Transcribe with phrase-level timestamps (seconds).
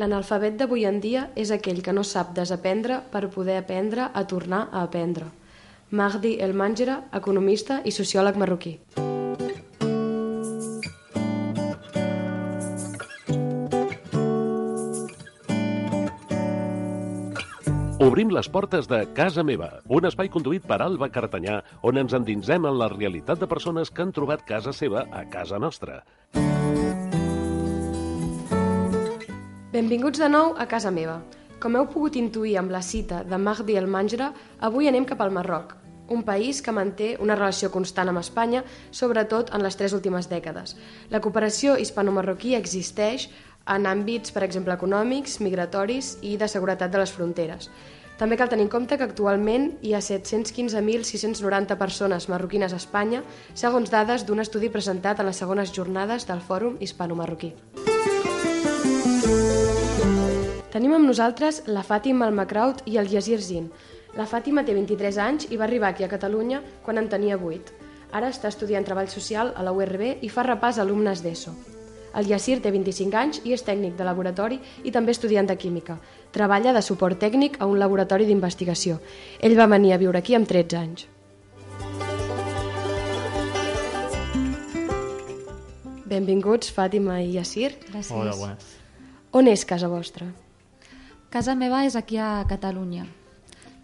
[0.00, 4.60] L'analfabet d'avui en dia és aquell que no sap desaprendre per poder aprendre a tornar
[4.72, 5.26] a aprendre.
[5.90, 8.72] Mahdi El Manjera, economista i sociòleg marroquí.
[18.00, 22.64] Obrim les portes de Casa Meva, un espai conduït per Alba Cartanyà, on ens endinsem
[22.64, 26.00] en la realitat de persones que han trobat casa seva a casa nostra.
[29.82, 31.16] Benvinguts de nou a casa meva.
[31.58, 34.28] Com heu pogut intuir amb la cita de Mahdi El Manjra,
[34.62, 35.72] avui anem cap al Marroc,
[36.14, 38.62] un país que manté una relació constant amb Espanya,
[38.94, 40.76] sobretot en les tres últimes dècades.
[41.10, 43.26] La cooperació hispano-marroquí existeix
[43.74, 47.66] en àmbits, per exemple, econòmics, migratoris i de seguretat de les fronteres.
[48.22, 53.90] També cal tenir en compte que actualment hi ha 715.690 persones marroquines a Espanya, segons
[53.90, 57.56] dades d'un estudi presentat a les segones jornades del Fòrum Hispano-Marroquí.
[60.72, 63.66] Tenim amb nosaltres la Fàtima Almacraut i el Yasir Zin.
[64.16, 67.76] La Fàtima té 23 anys i va arribar aquí a Catalunya quan en tenia 8.
[68.12, 71.52] Ara està estudiant Treball Social a la URB i fa repàs a alumnes d'ESO.
[72.16, 75.96] El Yacir té 25 anys i és tècnic de laboratori i també estudiant de química.
[76.32, 79.00] Treballa de suport tècnic a un laboratori d'investigació.
[79.40, 81.08] Ell va venir a viure aquí amb 13 anys.
[86.12, 87.72] Benvinguts, Fàtima i Yacir.
[87.88, 88.12] Gràcies.
[88.12, 88.81] Hola, bones.
[89.32, 90.26] On és casa vostra?
[91.32, 93.06] Casa meva és aquí a Catalunya,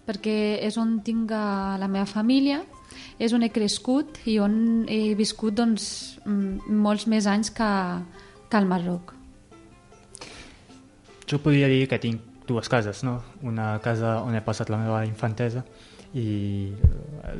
[0.04, 2.58] perquè és on tinc la meva família,
[3.16, 7.68] és on he crescut i on he viscut doncs, mm, molts més anys que,
[8.50, 9.14] que al Marroc.
[11.24, 13.22] Jo podria dir que tinc dues cases, no?
[13.40, 15.64] Una casa on he passat la meva infantesa
[16.12, 16.74] i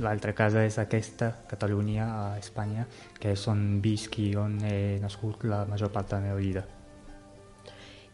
[0.01, 2.89] l'altra casa és aquesta, Catalunya, a Espanya,
[3.21, 6.67] que és on visc i on he nascut la major part de la meva vida.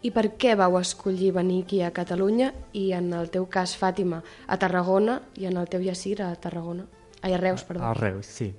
[0.05, 4.21] I per què vau escollir venir aquí a Catalunya i en el teu cas, Fàtima,
[4.47, 6.85] a Tarragona i en el teu Yacir a Tarragona?
[7.23, 7.87] Ai, a Reus, perdó.
[7.89, 8.53] A Reus, sí.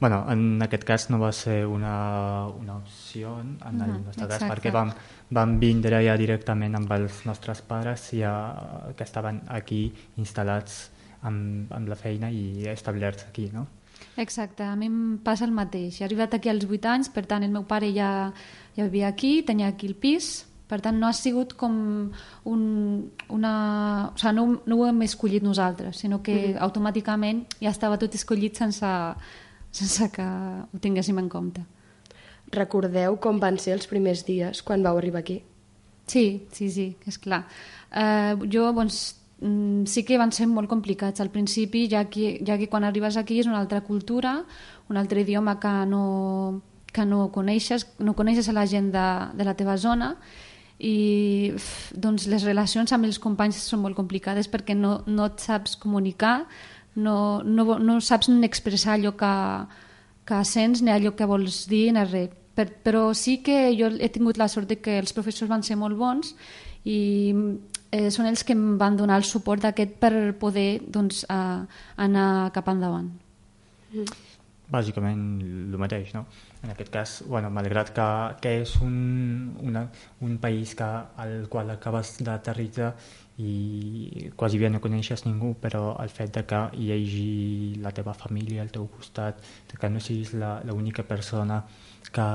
[0.00, 4.54] bueno, en aquest cas no va ser una, una opció en el nostre cas exacte.
[4.54, 4.90] perquè vam,
[5.30, 8.32] vam vindre ja directament amb els nostres pares ja,
[8.96, 9.84] que estaven aquí
[10.16, 10.88] instal·lats
[11.22, 13.68] amb, amb la feina i establerts aquí, no?
[14.16, 16.00] Exacte, a mi em passa el mateix.
[16.00, 18.32] He arribat aquí als 8 anys, per tant el meu pare ja,
[18.74, 21.74] ja vivia aquí, tenia aquí el pis, per tant no ha sigut com
[22.46, 22.62] un,
[23.34, 23.52] una...
[24.14, 28.60] O sigui, no, no ho hem escollit nosaltres, sinó que automàticament ja estava tot escollit
[28.60, 28.90] sense,
[29.74, 31.66] sense que ho tinguéssim en compte.
[32.54, 35.40] Recordeu com van ser els primers dies quan vau arribar aquí?
[36.10, 37.44] Sí, sí, sí, és clar.
[37.90, 39.02] Uh, jo, doncs,
[39.42, 43.18] mm, sí que van ser molt complicats al principi, ja que, ja que quan arribes
[43.18, 44.40] aquí és una altra cultura,
[44.90, 46.04] un altre idioma que no,
[46.92, 49.06] que no coneixes, no coneixes a la gent de,
[49.38, 50.16] de la teva zona
[50.80, 51.52] i
[51.92, 56.46] doncs les relacions amb els companys són molt complicades perquè no, no et saps comunicar,
[56.96, 59.32] no, no, no saps ni expressar allò que,
[60.24, 62.36] que sents ni allò que vols dir ni res.
[62.56, 65.76] Per, però sí que jo he tingut la sort de que els professors van ser
[65.78, 66.32] molt bons
[66.82, 66.98] i
[67.92, 71.62] eh, són ells que em van donar el suport aquest per poder doncs, a,
[72.00, 73.12] anar cap endavant.
[74.70, 76.24] Bàsicament el mateix, no?
[76.62, 78.06] En aquest cas, bueno, malgrat que,
[78.44, 79.86] que és un, una,
[80.20, 80.88] un país que,
[81.24, 82.92] al qual acabes d'aterritzar
[83.40, 87.28] i quasi bé no coneixes ningú, però el fet de que hi hagi
[87.80, 89.40] la teva família al teu costat,
[89.72, 91.62] que no siguis l'única persona
[92.12, 92.26] que,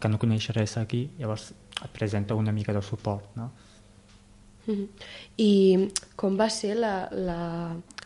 [0.00, 3.50] que no coneix res aquí, llavors et presenta una mica de suport, no?
[4.68, 4.88] Mhm.
[5.40, 5.52] I
[6.16, 7.40] com va ser la, la,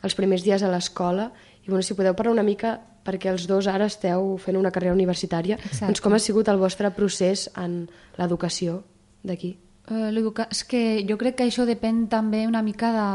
[0.02, 1.30] els primers dies a l'escola?
[1.62, 4.94] I bueno, si podeu parlar una mica, perquè els dos ara esteu fent una carrera
[4.94, 5.86] universitària, Exacte.
[5.86, 8.82] doncs com ha sigut el vostre procés en l'educació
[9.22, 9.56] d'aquí?
[9.90, 10.12] Eh,
[10.50, 13.08] és que jo crec que això depèn també una mica de,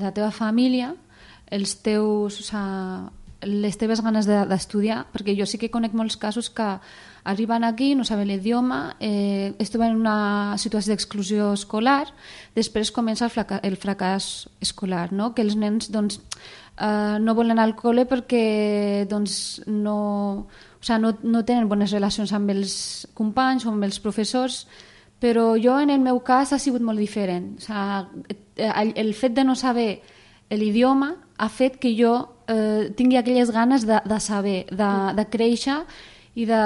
[0.00, 0.94] de la teva família,
[1.50, 6.18] els teus, o sigui, les teves ganes de- d'estudiar, perquè jo sí que conec molts
[6.20, 6.76] casos que
[7.24, 12.12] arriben aquí, no saben l'idioma, eh, es troben en una situació d'exclusió escolar,
[12.54, 15.32] després comença el, fraca el fracàs escolar, no?
[15.34, 16.20] que els nens doncs,
[16.80, 19.96] eh, no volen anar al col·le perquè doncs, no,
[20.48, 24.64] o sigui, no, no tenen bones relacions amb els companys o amb els professors,
[25.20, 27.58] però jo en el meu cas ha sigut molt diferent.
[27.58, 30.00] O sigui, el, el fet de no saber
[30.50, 32.14] l'idioma ha fet que jo
[32.48, 35.76] eh, tingui aquelles ganes de, de saber, de, de créixer
[36.40, 36.58] i de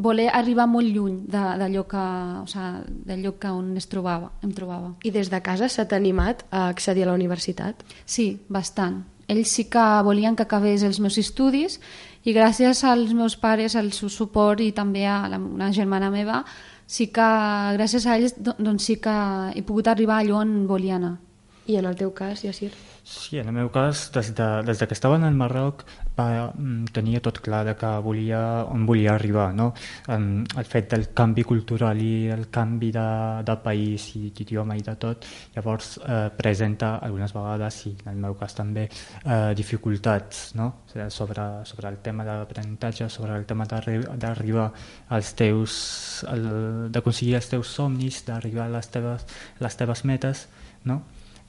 [0.00, 2.02] voler arribar molt lluny de- d'allò que,
[2.42, 4.94] o sigui, que on es trobava, em trobava.
[5.04, 7.84] I des de casa s'ha animat a accedir a la universitat?
[8.04, 9.02] Sí, bastant.
[9.28, 11.78] Ells sí que volien que acabés els meus estudis
[12.24, 16.42] i gràcies als meus pares, al seu suport i també a la, una germana meva,
[16.86, 17.28] sí que
[17.76, 19.14] gràcies a ells doncs sí que
[19.54, 21.16] he pogut arribar allò on volia anar.
[21.66, 22.74] I en el teu cas, Yassir?
[23.04, 25.84] Sí, en el meu cas, des de, des de que estava en el Marroc,
[26.16, 29.54] va, mm, tenia tot clar de que volia, on volia arribar.
[29.54, 29.72] No?
[30.08, 33.06] El fet del canvi cultural i el canvi de,
[33.48, 35.24] de país i d'idioma i de tot,
[35.56, 38.84] llavors eh, presenta algunes vegades, i en el meu cas també,
[39.24, 40.70] eh, dificultats no?
[41.08, 44.70] sobre, sobre el tema d'aprenentatge, sobre el tema d'arribar
[45.08, 49.26] als teus, d'aconseguir els teus somnis, d'arribar a les teves,
[49.60, 50.48] les teves metes,
[50.84, 51.02] no?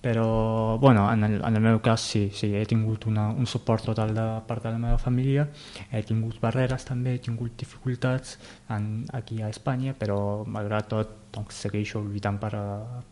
[0.05, 3.87] Però bueno, en, el, en el meu cas sí, sí he tingut una, un suport
[3.89, 5.47] total de part de la meva família,
[5.89, 8.35] he tingut barreres també, he tingut dificultats
[8.69, 12.53] en, aquí a Espanya, però malgrat tot doncs, segueixo lluitant per,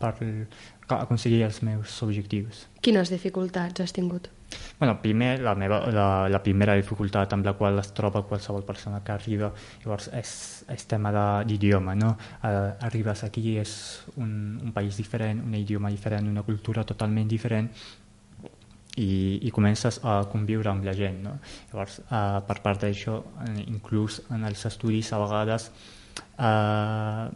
[0.00, 0.14] per
[0.96, 2.66] aconseguir els meus objectius.
[2.84, 4.30] Quines dificultats has tingut?
[4.78, 9.00] Bueno, primer, la, meva, la, la primera dificultat amb la qual es troba qualsevol persona
[9.04, 9.50] que arriba
[9.84, 10.30] llavors és,
[10.70, 11.12] és tema
[11.46, 11.94] d'idioma.
[11.98, 12.14] No?
[12.42, 13.74] Uh, arribes aquí, és
[14.16, 14.30] un,
[14.62, 17.70] un país diferent, un idioma diferent, una cultura totalment diferent
[18.96, 21.22] i, i comences a conviure amb la gent.
[21.24, 21.36] No?
[21.72, 23.20] Llavors, uh, per part d'això,
[23.66, 25.70] inclús en els estudis, a vegades
[26.38, 27.30] uh,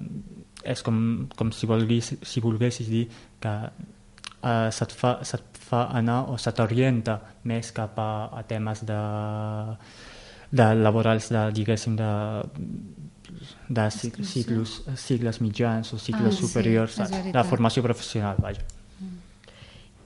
[0.64, 3.06] és com, com si, volguis, si volguessis dir
[3.40, 3.54] que
[4.42, 7.18] uh, se't, fa, se't fa anar o se t'orienta
[7.48, 8.10] més cap a,
[8.40, 8.98] a temes de,
[10.50, 12.10] de laborals de, diguéssim, de,
[13.68, 18.64] de cicles, cicles mitjans o cicles ah, superiors sí, de formació professional, vaja.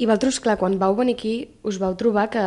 [0.01, 1.37] I vosaltres, clar, quan vau venir aquí
[1.69, 2.43] us vau trobar que,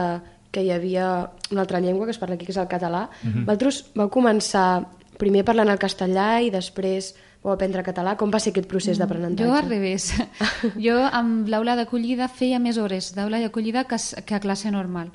[0.51, 3.07] que hi havia una altra llengua que es parla aquí, que és el català.
[3.23, 3.45] Uh -huh.
[3.45, 4.83] Vosaltres vau començar
[5.17, 7.13] primer parlant el castellà i després
[7.45, 8.15] o aprendre català?
[8.17, 9.45] Com va ser aquest procés d'aprenentatge?
[9.45, 10.09] Jo al revés.
[10.87, 15.11] jo amb l'aula d'acollida feia més hores d'aula d'acollida que, que a classe normal.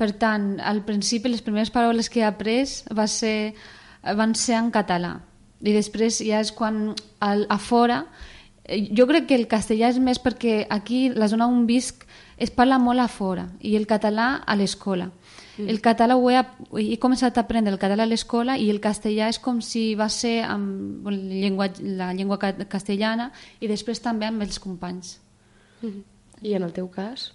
[0.00, 3.52] Per tant, al principi les primeres paraules que he après va ser,
[4.16, 5.18] van ser en català.
[5.60, 8.04] I després ja és quan al, a fora...
[8.64, 12.06] Jo crec que el castellà és més perquè aquí, la zona on visc,
[12.40, 15.10] es parla molt a fora i el català a l'escola.
[15.58, 15.68] Mm.
[15.68, 16.40] El català ho he,
[16.80, 20.08] he començat a aprendre el català a l'escola i el castellà és com si va
[20.08, 23.30] ser amb la llengua, la llengua castellana
[23.60, 25.18] i després també amb els companys.
[25.82, 26.02] Mm.
[26.42, 27.32] I en el teu cas?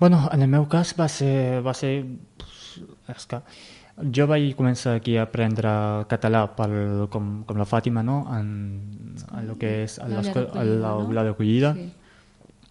[0.00, 1.60] Bueno, en el meu cas va ser...
[1.62, 1.94] Va ser
[3.10, 3.40] és que
[4.02, 5.70] jo vaig començar aquí a aprendre
[6.08, 8.22] català pel, com, com la Fàtima, no?
[8.36, 8.52] en,
[9.30, 11.74] en el que és l'aula d'acollida.
[11.74, 11.88] No?
[11.88, 11.96] Sí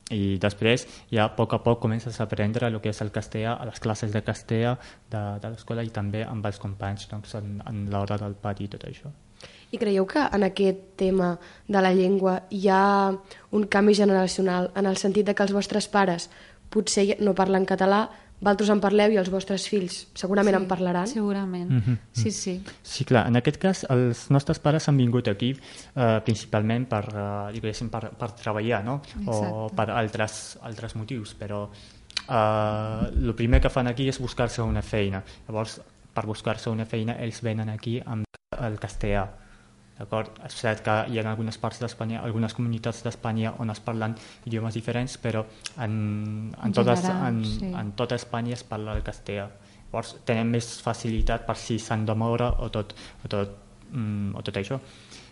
[0.09, 3.55] i després ja a poc a poc comences a aprendre el que és el castellà
[3.55, 4.75] a les classes de castellà
[5.09, 8.71] de, de l'escola i també amb els companys doncs, en, en l'hora del pati i
[8.73, 9.11] tot això.
[9.71, 11.35] I creieu que en aquest tema
[11.67, 13.13] de la llengua hi ha
[13.51, 16.29] un canvi generacional en el sentit de que els vostres pares
[16.73, 18.07] potser no parlen català
[18.39, 21.07] Valtros en parleu i els vostres fills segurament sí, en parlaran.
[21.07, 21.97] Segurament, mm -hmm.
[22.11, 22.61] sí, sí.
[22.83, 25.51] Sí, clar, en aquest cas els nostres pares han vingut aquí
[25.95, 27.05] eh, principalment per,
[27.51, 29.01] eh, per, per treballar, no?
[29.19, 29.47] Exacte.
[29.51, 31.69] O per altres, altres motius, però
[32.29, 35.23] eh, el primer que fan aquí és buscar-se una feina.
[35.47, 35.81] Llavors,
[36.13, 38.23] per buscar-se una feina, ells venen aquí amb
[38.59, 39.27] el castellà
[39.99, 40.31] D'acord?
[40.47, 44.15] És cert que hi ha algunes parts d'Espanya, algunes comunitats d'Espanya on es parlen
[44.47, 45.43] idiomes diferents, però
[45.83, 45.95] en,
[46.55, 47.73] en, totes, en, sí.
[47.75, 49.49] en tota Espanya es parla el castellà.
[49.89, 52.93] Llavors tenen més facilitat per si s'han de moure o tot,
[53.25, 53.57] o tot,
[53.91, 54.79] mm, o tot això.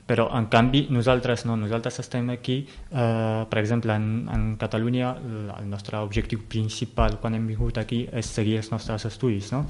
[0.07, 1.57] Però, en canvi, nosaltres no.
[1.59, 5.11] Nosaltres estem aquí, eh, per exemple, en, en Catalunya,
[5.57, 9.65] el nostre objectiu principal quan hem vingut aquí és seguir els nostres estudis, no?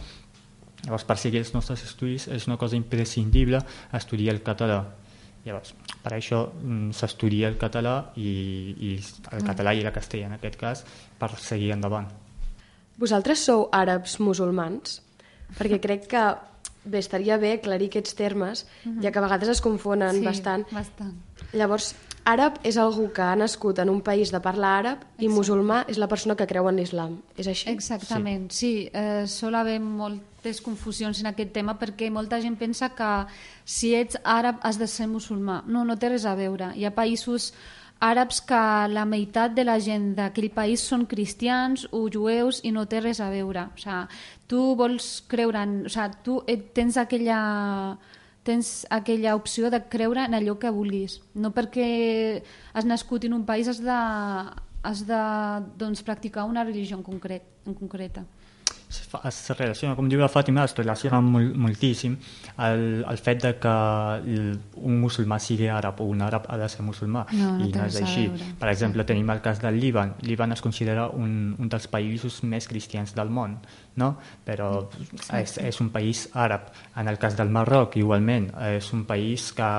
[0.86, 3.62] Llavors, per seguir els nostres estudis és una cosa imprescindible
[3.98, 4.84] estudiar el català.
[5.48, 8.30] Llavors, per això mm, s'estudia el català i,
[8.78, 9.48] i el mm.
[9.48, 10.84] català i el castellà, en aquest cas,
[11.20, 12.10] per seguir endavant.
[12.98, 15.02] Vosaltres sou àrabs musulmans?
[15.58, 16.24] Perquè crec que
[16.88, 19.04] bé, estaria bé aclarir aquests termes, mm -hmm.
[19.04, 20.66] ja que a vegades es confonen sí, bastant.
[20.72, 21.16] bastant.
[21.54, 25.26] Llavors, àrab és algú que ha nascut en un país de parla àrab Exacte.
[25.26, 27.22] i musulmà és la persona que creu en l'islam.
[27.38, 27.70] És així?
[27.70, 28.58] Exactament, sí.
[28.58, 28.90] sí.
[28.94, 29.80] Eh, sol haver
[30.48, 33.28] moltes confusions en aquest tema perquè molta gent pensa que
[33.66, 35.64] si ets àrab has de ser musulmà.
[35.68, 36.72] No, no té res a veure.
[36.76, 37.54] Hi ha països
[38.00, 42.86] àrabs que la meitat de la gent d'aquell país són cristians o jueus i no
[42.86, 43.68] té res a veure.
[43.74, 45.82] O sigui, tu vols creure en...
[45.86, 46.40] O sigui, tu
[46.74, 47.98] tens aquella
[48.48, 51.20] tens aquella opció de creure en allò que vulguis.
[51.36, 54.00] No perquè has nascut en un país has de,
[54.88, 55.22] has de
[55.76, 58.24] doncs, practicar una religió en, concret, en concreta.
[58.88, 62.16] Es relaciona, com diu la Fàtima, es relaciona molt, moltíssim
[62.64, 63.74] el, el fet de que
[64.80, 67.88] un musulmà sigui àrab o un àrab ha de ser musulmà no, no i no
[67.88, 68.28] és així.
[68.60, 70.16] Per exemple, tenim el cas del Líban.
[70.24, 73.58] Líban es considera un, un dels països més cristians del món,
[74.00, 74.14] no?
[74.48, 74.72] però
[75.36, 76.72] és, és un país àrab.
[76.98, 79.70] En el cas del Marroc, igualment, és un país que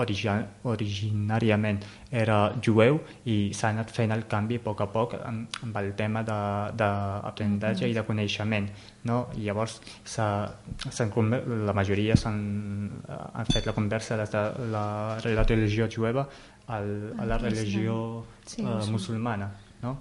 [0.00, 1.84] origin, originàriament
[2.22, 2.98] era jueu
[3.32, 7.84] i s'ha anat fent el canvi a poc a poc amb, amb el tema d'aprenentatge
[7.84, 7.90] mm -hmm.
[7.90, 8.68] i de coneixement.
[9.04, 9.28] No?
[9.36, 9.80] I llavors
[11.68, 14.42] la majoria han fet la conversa des de
[14.72, 16.28] la, la religió jueva
[16.66, 19.50] al, a la religió sí, uh, musulmana.
[19.82, 19.98] No?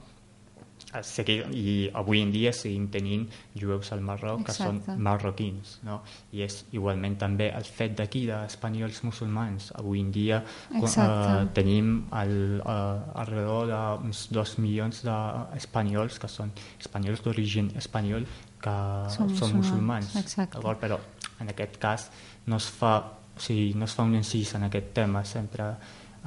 [1.03, 3.25] Seguir, i avui en dia seguim tenint
[3.57, 4.79] jueus al Marroc Exacte.
[4.79, 5.99] que són marroquins no?
[6.31, 12.35] i és igualment també el fet d'aquí d'espanyols musulmans avui en dia uh, tenim al,
[12.61, 18.27] uh, alrededor d'uns dos milions d'espanyols que són espanyols d'origen espanyol
[18.61, 18.77] que
[19.13, 20.79] són, són musulmans, musulmans.
[20.81, 20.99] però
[21.41, 22.09] en aquest cas
[22.47, 22.95] no es fa
[23.35, 25.73] o sigui, no es fa un incís en aquest tema sempre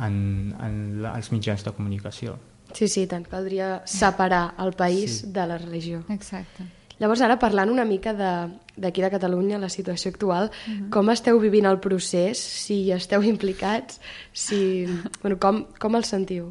[0.05, 2.37] en, en els mitjans de comunicació
[2.75, 3.27] Sí, sí, tant.
[3.29, 5.33] Caldria separar el país sí.
[5.33, 6.05] de la religió.
[6.09, 6.67] Exacte.
[6.99, 10.81] Llavors, ara parlant una mica d'aquí de, de Catalunya, la situació actual, uh mhm.
[10.81, 10.91] -huh.
[10.91, 14.01] com esteu vivint el procés, si esteu implicats,
[14.33, 14.87] si...
[15.23, 16.51] bueno, com, com el sentiu?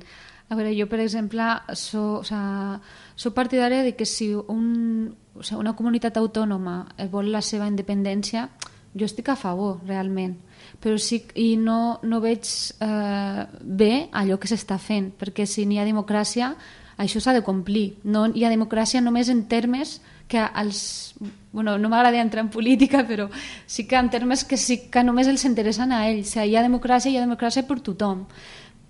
[0.49, 1.43] A veure, jo, per exemple,
[1.73, 2.79] so, o sea,
[3.15, 8.49] soc partidària de que si un, o sea, una comunitat autònoma vol la seva independència,
[8.95, 10.37] jo estic a favor, realment
[10.79, 12.47] però sí, i no, no veig
[12.79, 16.51] eh, bé allò que s'està fent, perquè si n'hi ha democràcia,
[16.97, 17.97] això s'ha de complir.
[18.03, 21.15] No hi ha democràcia només en termes que els...
[21.51, 23.29] Bueno, no m'agrada entrar en política, però
[23.65, 26.29] sí que en termes que sí que només els interessen a ells.
[26.29, 28.27] O sigui, hi ha democràcia, hi ha democràcia per tothom.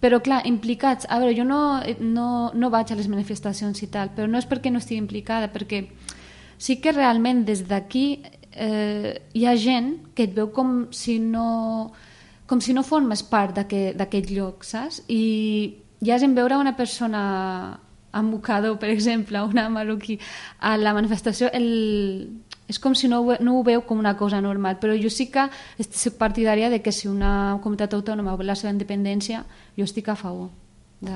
[0.02, 1.08] Però, clar, implicats...
[1.10, 4.50] A veure, jo no, no, no vaig a les manifestacions i tal, però no és
[4.50, 5.86] perquè no estigui implicada, perquè
[6.58, 8.22] sí que realment des d'aquí
[8.58, 11.92] eh, hi ha gent que et veu com si no,
[12.50, 15.04] com si no formes part d'aquest lloc, saps?
[15.08, 17.22] I ja has en veure una persona
[18.18, 20.18] amb mocador, per exemple, una marroquí,
[20.60, 21.68] a la manifestació, el...
[22.68, 25.30] és com si no ho, no ho veu com una cosa normal, però jo sí
[25.32, 25.46] que
[25.80, 29.44] estic partidària de que si una comunitat autònoma vol la seva independència,
[29.78, 30.50] jo estic a favor
[31.00, 31.16] de,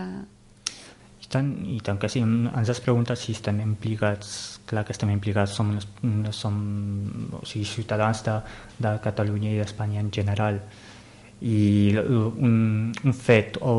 [1.31, 5.53] tant, i tant que sí, ens has preguntat si estem implicats, clar que estem implicats,
[5.57, 5.75] som,
[6.35, 6.55] som
[7.37, 8.39] o sigui, ciutadans de,
[8.81, 10.61] de Catalunya i d'Espanya en general.
[11.41, 13.73] I un, un fet o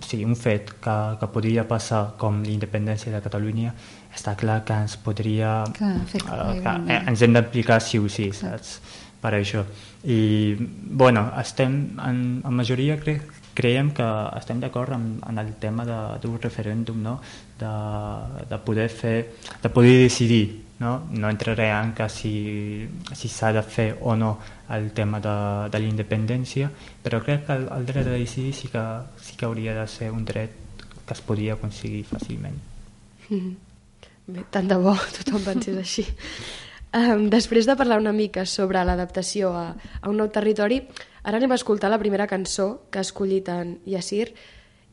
[0.00, 3.74] sí, un fet que, que podria passar com l'independència de Catalunya
[4.16, 8.08] està clar que ens podria clar, efecte, uh, que eh, ens hem d'aplicar sí o
[8.08, 8.78] sí saps?
[9.20, 9.64] per això.
[10.08, 15.86] I bueno, estem en, en majoria crec creiem que estem d'acord en, en el tema
[15.88, 17.16] d'un referèndum, no?
[17.58, 17.72] de,
[18.50, 19.18] de poder fer,
[19.62, 20.62] de poder decidir.
[20.78, 22.84] No, no entraré en que si,
[23.16, 24.34] si s'ha de fer o no
[24.76, 25.36] el tema de,
[25.72, 26.68] de la independència,
[27.02, 28.82] però crec que el, el dret a decidir sí que,
[29.16, 30.52] sí que hauria de ser un dret
[31.06, 32.60] que es podria aconseguir fàcilment.
[33.30, 33.54] Mm -hmm.
[34.26, 36.04] Bé, tant de bo tothom pensés així.
[36.96, 39.66] Um, després de parlar una mica sobre l'adaptació a,
[40.00, 40.80] a un nou territori,
[41.26, 44.28] Ara anem a escoltar la primera cançó que ha escollit en Yassir.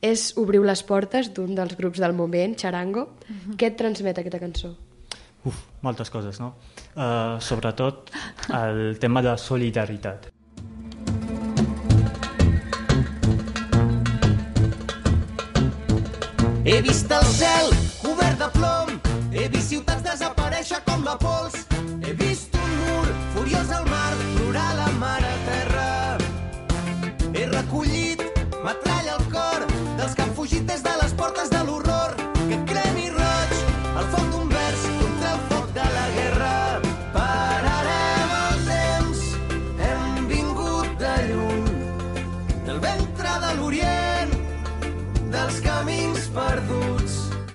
[0.01, 3.01] És Obriu les portes d'un dels grups del moment, Charango.
[3.01, 3.55] Uh -huh.
[3.55, 4.75] Què et transmet aquesta cançó?
[5.45, 6.55] Uf, moltes coses, no?
[6.95, 8.09] Uh, sobretot
[8.49, 10.31] el tema de solidaritat.
[16.65, 17.69] He vist el cel
[18.01, 21.72] cobert de plom, he vist ciutats desaparèixer com la pols,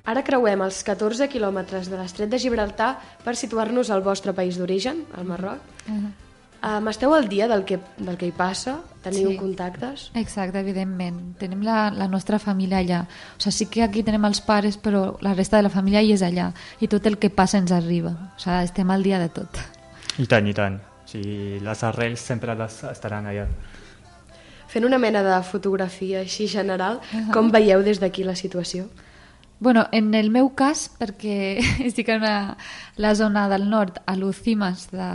[0.08, 5.04] Ara creuem els 14 quilòmetres de l'estret de Gibraltar per situar-nos al vostre país d'origen,
[5.16, 5.60] al Marroc.
[5.86, 6.12] Uh -huh.
[6.60, 8.80] Um, esteu al dia del que, del que hi passa?
[9.02, 9.36] Teniu sí.
[9.36, 10.10] contactes?
[10.14, 11.36] Exacte, evidentment.
[11.38, 13.04] Tenim la, la nostra família allà.
[13.36, 16.12] O sigui, sí que aquí tenem els pares, però la resta de la família hi
[16.12, 16.52] és allà.
[16.80, 18.10] I tot el que passa ens arriba.
[18.10, 19.48] O sigui, estem al dia de tot.
[20.18, 20.80] I tant, i tant.
[21.04, 23.46] O sigui, les arrels sempre les estaran allà.
[24.66, 27.32] Fent una mena de fotografia així general, uh -huh.
[27.32, 28.88] com veieu des d'aquí la situació?
[29.60, 32.56] Bueno, en el meu cas, perquè estic en una,
[32.96, 35.10] la zona del nord, a l'Ucimas, la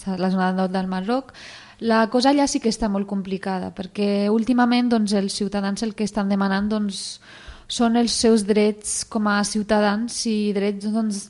[0.00, 1.34] zona del nord del Marroc,
[1.80, 6.08] la cosa allà sí que està molt complicada, perquè últimament doncs, els ciutadans el que
[6.08, 7.20] estan demanant doncs,
[7.68, 11.26] són els seus drets com a ciutadans i drets doncs,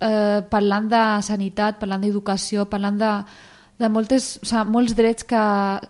[0.00, 3.10] eh, parlant de sanitat, parlant d'educació, parlant de,
[3.82, 5.42] de moltes, o sigui, molts drets que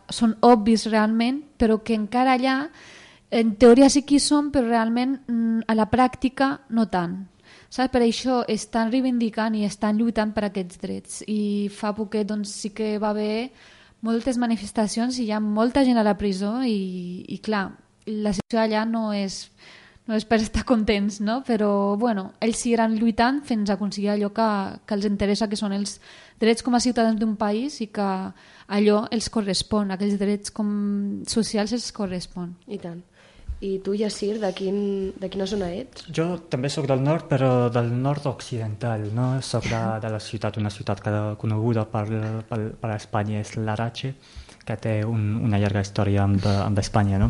[0.08, 2.56] són obvis realment, però que encara allà
[3.30, 7.20] en teoria sí que hi són, però realment mm, a la pràctica no tant.
[7.70, 7.92] Saps?
[7.94, 11.20] Per això estan reivindicant i estan lluitant per aquests drets.
[11.30, 13.50] I fa poquet doncs, sí que va haver
[14.02, 17.68] moltes manifestacions i hi ha molta gent a la presó i, i clar,
[18.06, 19.44] la situació allà no és,
[20.08, 21.40] no és per estar contents, no?
[21.46, 24.48] però bueno, ells seguiran lluitant fins a aconseguir allò que,
[24.86, 25.98] que els interessa, que són els
[26.40, 28.08] drets com a ciutadans d'un país i que
[28.70, 32.56] allò els correspon, aquells drets com socials els correspon.
[32.66, 33.04] I tant.
[33.60, 34.76] I tu, Yassir, de, quin,
[35.20, 36.06] de quina zona ets?
[36.16, 39.34] Jo també sóc del nord, però del nord occidental, no?
[39.44, 42.06] Soc de, de la ciutat, una ciutat que coneguda per,
[42.48, 44.14] per, per Espanya és l'Arache,
[44.64, 47.28] que té un, una llarga història amb, amb Espanya, no?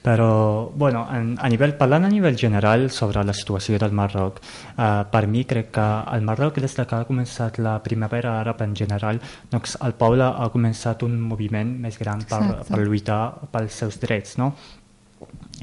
[0.00, 0.30] Però,
[0.72, 4.40] bueno, en, a nivell, parlant a nivell general sobre la situació del Marroc,
[4.78, 8.72] eh, per mi crec que el Marroc, des que ha començat la primavera àrab en
[8.80, 9.20] general,
[9.52, 13.20] doncs el poble ha començat un moviment més gran per, per lluitar
[13.52, 14.54] pels seus drets, no?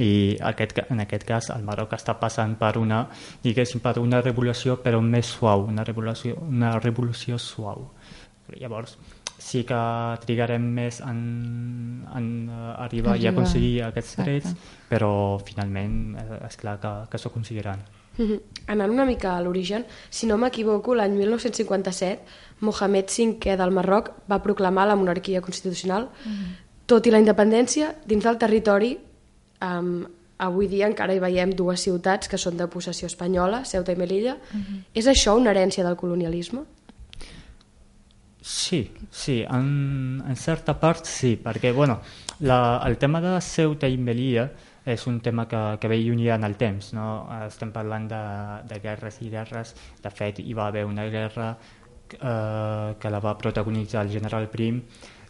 [0.01, 3.03] I aquest, en aquest cas el Marroc està passant per una,
[3.43, 7.91] diguéssim, per una revolució però més suau, una revolució, una revolució suau.
[8.59, 8.97] Llavors,
[9.37, 9.79] sí que
[10.23, 11.19] trigarem més en,
[12.15, 14.55] en arribar i aconseguir aquests drets,
[14.89, 15.11] però
[15.45, 17.83] finalment eh, és clar que, que s'aconseguiran.
[18.17, 18.39] Mm -hmm.
[18.67, 22.19] Anant una mica a l'origen, si no m'equivoco, l'any 1957
[22.59, 26.55] Mohamed V del Marroc va proclamar la monarquia constitucional, mm -hmm.
[26.85, 28.97] tot i la independència, dins del territori
[29.63, 30.03] Um,
[30.43, 34.35] avui dia encara hi veiem dues ciutats que són de possessió espanyola, Ceuta i Melilla.
[34.35, 34.63] Uh mhm.
[34.63, 34.83] -huh.
[34.93, 36.61] És això una herència del colonialisme?
[38.41, 42.01] Sí, sí, en, en certa part sí, perquè bueno,
[42.41, 44.49] la, el tema de Ceuta i Melilla
[44.85, 47.29] és un tema que, que ve lluny en el temps, no?
[47.47, 48.23] estem parlant de,
[48.67, 51.57] de guerres i guerres, de fet hi va haver una guerra
[52.19, 54.81] eh, que la va protagonitzar el general Prim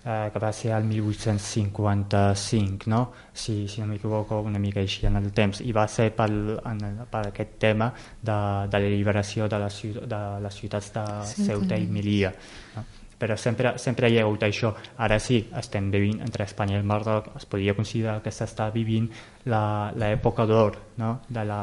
[0.06, 3.12] eh, que va ser el 1855, no?
[3.34, 7.06] si, si no m'equivoco una mica així en el temps, i va ser per, en,
[7.12, 11.78] per aquest tema de, de la liberació de, la, de les ciutats de sí, Ceuta
[11.78, 12.34] i Melilla.
[12.76, 12.84] No?
[13.24, 14.74] però sempre, sempre hi ha hagut això.
[15.06, 19.08] Ara sí, estem vivint entre Espanya i el Marroc, es podria considerar que s'està vivint
[19.48, 21.22] l'època d'or no?
[21.30, 21.62] de, la,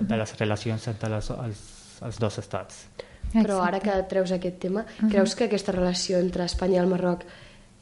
[0.00, 1.62] de les relacions entre les, els,
[2.04, 2.82] els dos estats.
[3.32, 5.10] Però ara que treus aquest tema, uh -huh.
[5.10, 7.24] creus que aquesta relació entre Espanya i el Marroc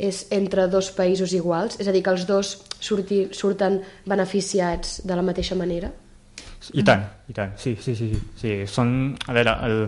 [0.00, 1.76] és entre dos països iguals?
[1.80, 5.92] És a dir, que els dos surti, surten beneficiats de la mateixa manera?
[6.76, 8.10] I tant, i tant, sí, sí, sí.
[8.36, 8.50] sí.
[8.68, 8.90] Són,
[9.26, 9.78] a veure, el,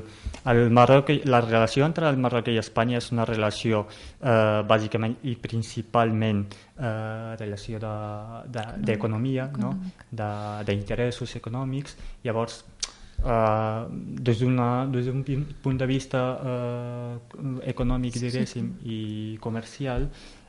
[0.48, 5.36] el Marroc, la relació entre el Marroc i Espanya és una relació eh, bàsicament i
[5.36, 9.74] principalment eh, relació d'economia, de, de, no?
[10.64, 11.98] d'interessos econòmics.
[12.24, 12.62] Llavors,
[13.22, 13.86] Uh,
[14.18, 15.22] des d'un
[15.62, 18.96] punt de vista uh, econòmic, diguéssim, sí.
[18.96, 20.08] i comercial,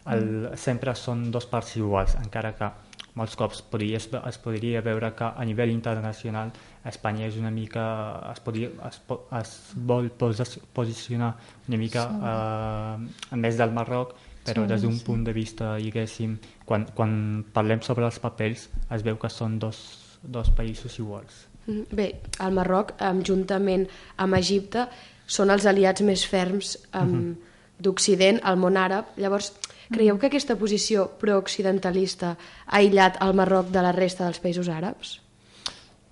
[0.10, 0.58] el, mm.
[0.58, 2.72] sempre són dos parts iguals, encara que
[3.14, 6.52] molts cops podria, es podria veure que a nivell internacional
[6.90, 7.84] Espanya és una mica
[8.32, 9.00] es, podria, es,
[9.40, 11.36] es vol posicionar
[11.68, 13.36] una mica sí.
[13.36, 15.06] uh, més del Marroc però sí, des d'un sí.
[15.06, 19.86] punt de vista diguéssim, quan, quan parlem sobre els papers es veu que són dos,
[20.24, 22.94] dos països iguals bé, el Marroc,
[23.26, 24.88] juntament amb Egipte,
[25.26, 27.36] són els aliats més ferms um, uh -huh.
[27.80, 29.06] d'Occident, al món àrab.
[29.18, 29.54] Llavors,
[29.92, 35.20] creieu que aquesta posició prooccidentalista ha aïllat el Marroc de la resta dels països àrabs?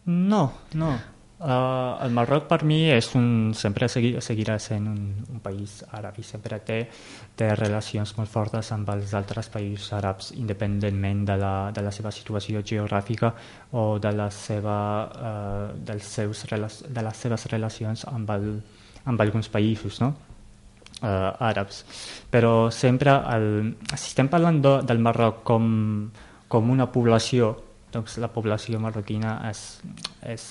[0.05, 0.99] No, no.
[1.41, 6.19] Uh, el Marroc per mi és un, sempre segui, seguirà sent un, un país àrab
[6.21, 6.83] i sempre té,
[7.33, 12.13] té relacions molt fortes amb els altres països àrabs independentment de la, de la seva
[12.13, 13.33] situació geogràfica
[13.73, 14.77] o de, la seva,
[15.09, 18.49] uh, dels seus, de les seves relacions amb, el,
[19.09, 20.13] amb alguns països no?
[21.01, 21.81] uh, àrabs.
[22.29, 25.65] Però sempre, el, si estem parlant de, del Marroc com,
[26.45, 27.55] com una població,
[27.89, 29.81] doncs la població marroquina és,
[30.21, 30.45] és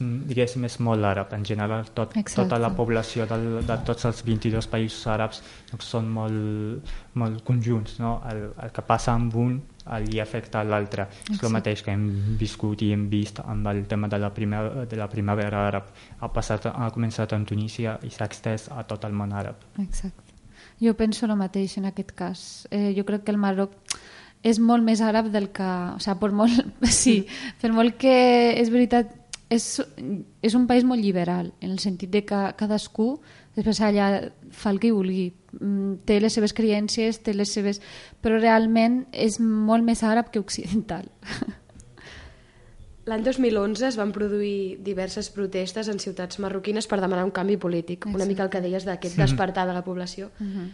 [0.00, 1.32] diguéssim, és molt àrab.
[1.36, 6.08] En general, tot, tota la població del, de tots els 22 països àrabs doncs, són
[6.12, 7.98] molt, molt conjunts.
[8.00, 8.16] No?
[8.30, 9.60] El, el que passa amb un
[10.08, 11.08] li afecta l'altre.
[11.30, 12.06] És el mateix que hem
[12.40, 15.90] viscut i hem vist amb el tema de la, primera, de la primavera àrab.
[16.20, 19.60] Ha, passat, ha començat en Tunísia i s'ha extès a tot el món àrab.
[19.78, 20.32] Exacte.
[20.80, 22.44] Jo penso el mateix en aquest cas.
[22.70, 23.76] Eh, jo crec que el Marroc
[24.44, 25.66] és molt més àrab del que...
[25.94, 27.16] O sigui, per molt, sí,
[27.60, 28.16] per molt que
[28.56, 29.12] és veritat
[29.54, 29.80] és,
[30.42, 33.20] és un país molt liberal, en el sentit de que cadascú
[33.54, 34.08] després allà
[34.50, 35.28] fa el que vulgui.
[35.60, 37.80] Mm, té les seves creences, té les seves...
[38.22, 41.10] però realment és molt més àrab que occidental.
[43.04, 48.06] L'any 2011 es van produir diverses protestes en ciutats marroquines per demanar un canvi polític,
[48.06, 48.30] una Exacte.
[48.30, 50.30] mica el que deies d'aquest despertar de la població.
[50.40, 50.68] Uh -huh.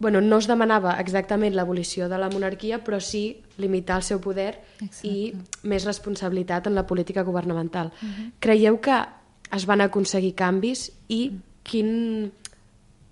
[0.00, 4.54] Bueno, no es demanava exactament l'abolició de la monarquia, però sí limitar el seu poder
[4.80, 5.06] Exacte.
[5.06, 7.92] i més responsabilitat en la política governamental.
[8.40, 8.96] Creieu que
[9.52, 11.20] es van aconseguir canvis i
[11.62, 12.32] quin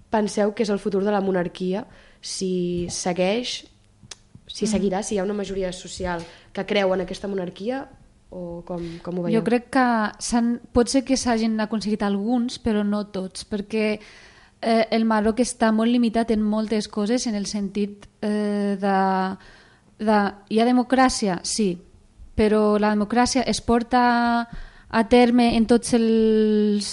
[0.09, 1.85] penseu que és el futur de la monarquia
[2.24, 3.66] si segueix,
[4.48, 6.24] si seguirà, si hi ha una majoria social
[6.57, 7.85] que creu en aquesta monarquia
[8.31, 9.40] o com, com ho veieu?
[9.40, 9.85] Jo crec que
[10.72, 13.98] pot ser que s'hagin aconseguit alguns, però no tots, perquè
[14.62, 18.97] eh, el Marroc està molt limitat en moltes coses, en el sentit eh, de,
[20.05, 20.18] de...
[20.51, 21.40] Hi ha democràcia?
[21.44, 21.73] Sí,
[22.38, 24.03] però la democràcia es porta
[24.88, 26.92] a terme en tots els,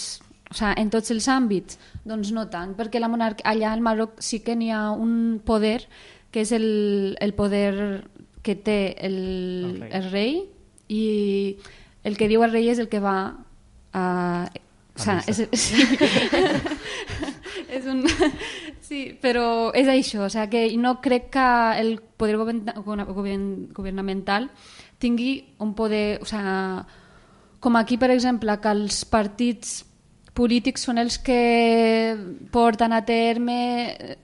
[0.49, 1.79] o sigui, en tots els àmbits?
[2.05, 5.87] Doncs no tant, perquè la monarquia, allà al Marroc sí que n'hi ha un poder
[6.31, 8.03] que és el, el poder
[8.45, 9.89] que té el, El rei.
[9.97, 10.33] el rei
[10.89, 11.03] i
[12.05, 13.17] el que diu el rei és el que va
[13.93, 14.05] a...
[14.95, 16.74] O sigui, és, sí.
[17.77, 18.03] és un...
[18.85, 21.47] Sí, però és això, o sigui, que no crec que
[21.81, 24.51] el poder govern, govern, governamental
[25.01, 26.19] tingui un poder...
[26.21, 26.93] O sigui,
[27.65, 29.79] com aquí, per exemple, que els partits
[30.35, 32.13] polítics són els que
[32.53, 33.57] porten a terme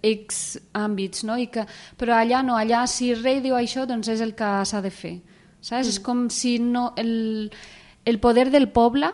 [0.03, 1.39] X àmbits, no?
[1.39, 1.63] I que,
[1.97, 4.91] però allà no, allà si el rei diu això, doncs és el que s'ha de
[4.93, 5.15] fer.
[5.61, 5.87] Saps?
[5.87, 5.89] Mm.
[5.89, 7.49] És com si no, el,
[8.05, 9.09] el poder del poble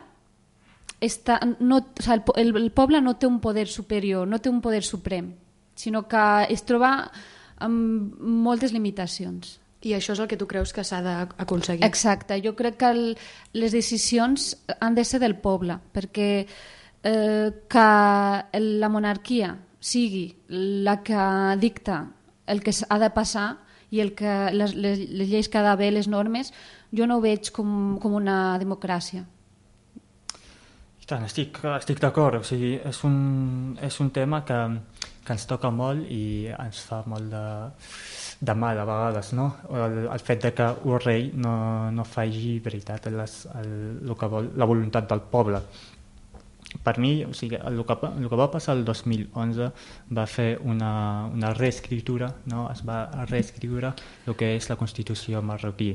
[1.02, 4.62] està, no, o sigui, el, el, poble no té un poder superior, no té un
[4.62, 5.32] poder suprem,
[5.78, 7.12] sinó que es troba
[7.62, 9.58] amb moltes limitacions.
[9.86, 11.86] I això és el que tu creus que s'ha d'aconseguir?
[11.86, 13.04] Exacte, jo crec que el,
[13.54, 17.88] les decisions han de ser del poble, perquè eh, que
[18.58, 21.22] la monarquia sigui la que
[21.62, 22.02] dicta
[22.48, 23.48] el que ha de passar
[23.94, 26.52] i el que, les, les, les lleis que ha d'haver, les normes,
[26.92, 29.24] jo no ho veig com, com una democràcia.
[31.08, 32.42] Tant, estic, estic d'acord.
[32.42, 33.18] O sigui, és un,
[33.80, 34.58] és un tema que,
[35.24, 37.44] que ens toca molt i ens fa molt de,
[38.50, 39.46] de mal a vegades, no?
[39.72, 41.54] El, el fet de que un rei no,
[41.96, 43.70] no faci veritat les, el,
[44.04, 45.64] el que vol, la voluntat del poble.
[46.84, 49.72] Per mi, o sigui, el que, el que va passar el 2011
[50.12, 50.92] va fer una,
[51.32, 52.68] una reescritura, no?
[52.74, 53.96] es va reescriure
[54.28, 55.94] el que és la Constitució marroquí.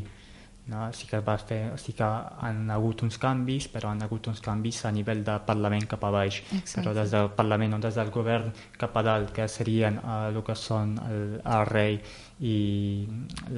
[0.70, 0.84] No?
[0.94, 4.84] Sí que va fer, sí que han hagut uns canvis, però han hagut uns canvis
[4.86, 6.38] a nivell de Parlament cap a baix.
[6.54, 6.76] Exacte.
[6.76, 10.38] Però des del Parlament o des del govern cap a dalt, que serien eh, el
[10.46, 11.98] que són el, el rei
[12.46, 12.54] i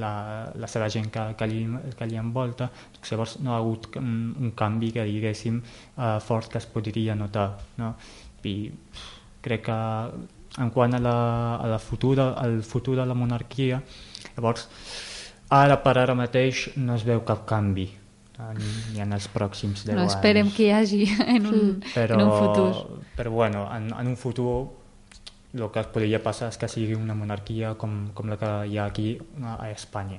[0.01, 0.14] la,
[0.57, 1.62] la seva gent que, que, li,
[1.99, 6.53] que li envolta, doncs llavors no ha hagut un, un canvi que diguéssim eh, fort
[6.53, 7.51] que es podria notar.
[7.81, 7.95] No?
[8.49, 8.57] I
[9.45, 9.83] crec que
[10.64, 11.19] en quant a la,
[11.57, 13.83] a la futura, al futur de la monarquia,
[14.37, 14.69] llavors
[15.55, 17.88] ara per ara mateix no es veu cap canvi
[18.93, 20.57] ni, en els pròxims 10 No esperem anys.
[20.57, 21.03] que hi hagi
[21.37, 21.61] en un,
[21.95, 23.01] però, en un futur.
[23.17, 24.69] però bueno, en, en un futur
[25.55, 28.87] el que podria passar és que sigui una monarquia com, com la que hi ha
[28.90, 30.19] aquí a, a Espanya.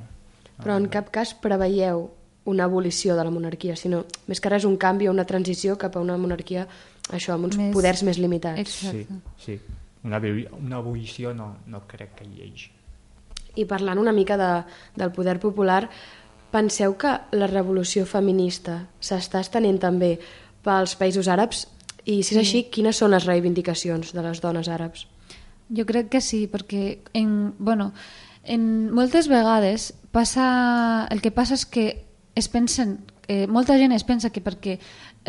[0.63, 2.05] Però en cap cas preveieu
[2.47, 5.97] una abolició de la monarquia, sinó més que res un canvi o una transició cap
[5.97, 6.63] a una monarquia
[7.11, 8.61] això, amb uns Més- poders més limitats.
[8.61, 9.19] Exacte.
[9.43, 9.59] Sí, sí.
[10.05, 10.21] Una,
[10.61, 12.69] una abolició no, no crec que hi hagi.
[13.55, 14.51] I parlant una mica de,
[14.95, 15.85] del poder popular,
[16.51, 20.15] penseu que la revolució feminista s'està estenent també
[20.65, 21.65] pels països àrabs?
[22.05, 25.07] I si és així, quines són les reivindicacions de les dones àrabs?
[25.73, 27.91] Jo crec que sí, perquè en, bueno,
[28.43, 31.85] en moltes vegades passa, el que passa és que
[32.35, 34.77] es pensen, eh, molta gent es pensa que perquè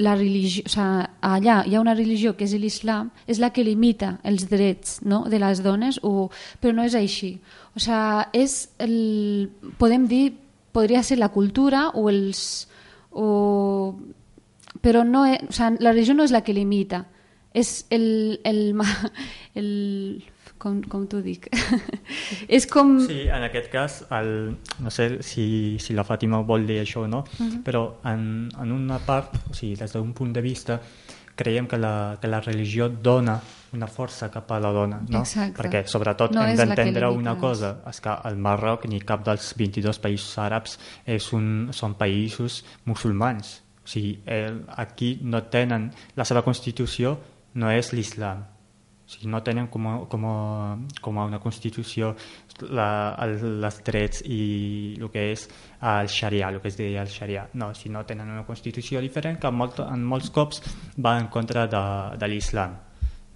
[0.02, 3.64] la religió, o sigui, allà hi ha una religió que és l'islam, és la que
[3.64, 6.28] limita els drets no, de les dones, o,
[6.60, 7.36] però no és així.
[7.74, 10.34] O sigui, és el, podem dir,
[10.76, 12.68] podria ser la cultura o els...
[13.16, 13.94] O,
[14.84, 17.06] però no és, o sigui, la religió no és la que limita,
[17.56, 19.12] és el, el, ma-
[19.58, 20.22] el
[20.58, 21.48] com, com t'ho dic
[22.56, 26.80] és com Sí, en aquest cas, el, no sé si, si la Fàtima vol dir
[26.82, 27.24] això o no,
[27.64, 30.80] però en, en una part, o sigui, des d'un punt de vista,
[31.36, 33.36] creiem que la, que la religió dona
[33.76, 35.20] una força cap a la dona, no?
[35.20, 35.60] Exacte.
[35.60, 40.00] Perquè, sobretot, No hem d'entendre una cosa, és que el Marroc ni cap dels 22
[40.02, 43.58] països àrabs és un, són països musulmans.
[43.84, 45.90] O sigui, el, aquí no tenen...
[46.16, 47.18] La seva constitució
[47.60, 48.46] no és l'islam.
[49.06, 50.36] O sigui, no tenen com a, com a,
[51.00, 52.08] com a una constitució
[52.74, 54.40] la, el, els drets i
[54.98, 55.44] el que és
[55.92, 57.44] el xarià, el que es deia el xarià.
[57.54, 60.62] No, si no tenen una constitució diferent que molt, en molts cops
[60.98, 61.84] va en contra de,
[62.18, 62.74] de l'islam.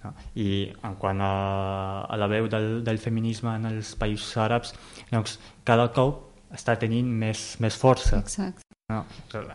[0.03, 0.11] No?
[0.35, 0.49] I
[0.89, 1.31] en quant a,
[2.03, 4.75] a la veu del, del feminisme en els països àrabs,
[5.11, 8.19] doncs cada cop està tenint més, més força.
[8.19, 8.67] Exacte.
[8.91, 9.05] No?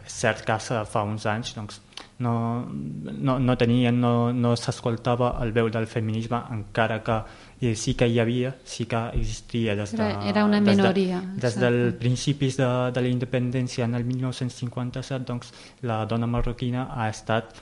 [0.01, 0.57] És cert que
[0.89, 1.83] fa uns anys doncs,
[2.19, 7.19] no, no, no tenien, no, no s'escoltava el veu del feminisme, encara que
[7.61, 11.21] eh, sí que hi havia, sí que existia des de, Era, era una minoria.
[11.21, 15.53] Des, de, des del principis de, de la independència en el 1957, doncs,
[15.83, 17.53] la dona marroquina ha estat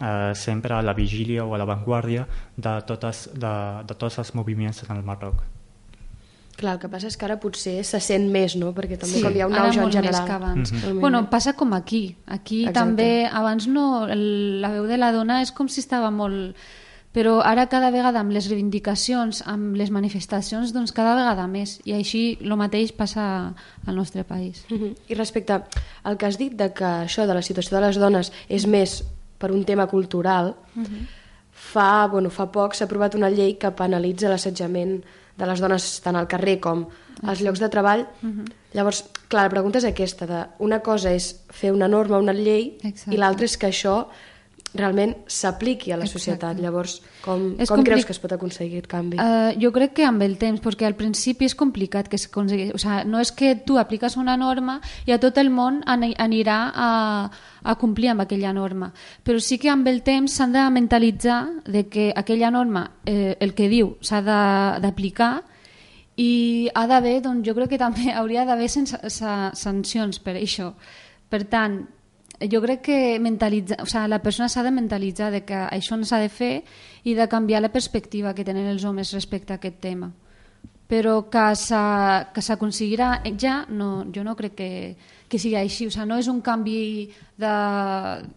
[0.00, 4.84] eh, sempre a la vigília o a l'avantguàrdia de, totes, de, de tots els moviments
[4.88, 5.42] en el Marroc.
[6.56, 8.72] Clar, el que passa és que ara potser se sent més, no?
[8.74, 10.26] Perquè també Sí, com hi ha un auge en molt més general.
[10.26, 10.72] que abans.
[10.72, 11.00] Mm -hmm.
[11.00, 12.16] Bueno, passa com aquí.
[12.26, 12.78] Aquí Exacte.
[12.80, 16.56] també, abans no, el, la veu de la dona és com si estava molt...
[17.14, 21.80] Però ara cada vegada amb les reivindicacions, amb les manifestacions, doncs cada vegada més.
[21.84, 23.54] I així el mateix passa
[23.86, 24.64] al nostre país.
[24.68, 24.94] Mhm.
[25.08, 25.62] I respecte
[26.02, 29.04] al que has dit de que això de la situació de les dones és més
[29.38, 30.56] per un tema cultural,
[31.52, 35.04] fa, bueno, fa poc s'ha aprovat una llei que penalitza l'assetjament
[35.38, 36.84] de les dones tant al carrer com
[37.24, 38.06] als llocs de treball.
[38.74, 42.74] Llavors, clar, la pregunta és aquesta, de una cosa és fer una norma, una llei,
[42.82, 43.14] Exacte.
[43.14, 44.04] i l'altra és que això
[44.74, 46.18] realment s'apliqui a la Exacte.
[46.18, 46.58] societat.
[46.60, 49.16] Llavors, com, És com creus que es pot aconseguir el canvi?
[49.18, 52.72] Uh, jo crec que amb el temps, perquè al principi és complicat que s'aconsegueixi.
[52.74, 56.14] O sea, no és que tu apliques una norma i a tot el món ani-
[56.18, 57.30] anirà a,
[57.62, 58.92] a complir amb aquella norma.
[59.24, 63.54] Però sí que amb el temps s'han de mentalitzar de que aquella norma, eh, el
[63.54, 64.20] que diu, s'ha
[64.80, 65.42] d'aplicar
[66.16, 70.72] i ha d'haver, doncs jo crec que també hauria d'haver sancions per això.
[71.30, 71.80] Per tant,
[72.40, 76.04] jo crec que mentalitzar, o sigui, la persona s'ha de mentalitzar de que això no
[76.04, 76.64] s'ha de fer
[77.04, 80.10] i de canviar la perspectiva que tenen els homes respecte a aquest tema.
[80.86, 84.96] Però que s'ha- que s'aconseguirà ja, no, jo no crec que,
[85.28, 85.86] que sigui així.
[85.86, 87.08] O sigui, no és un canvi
[87.40, 87.54] de,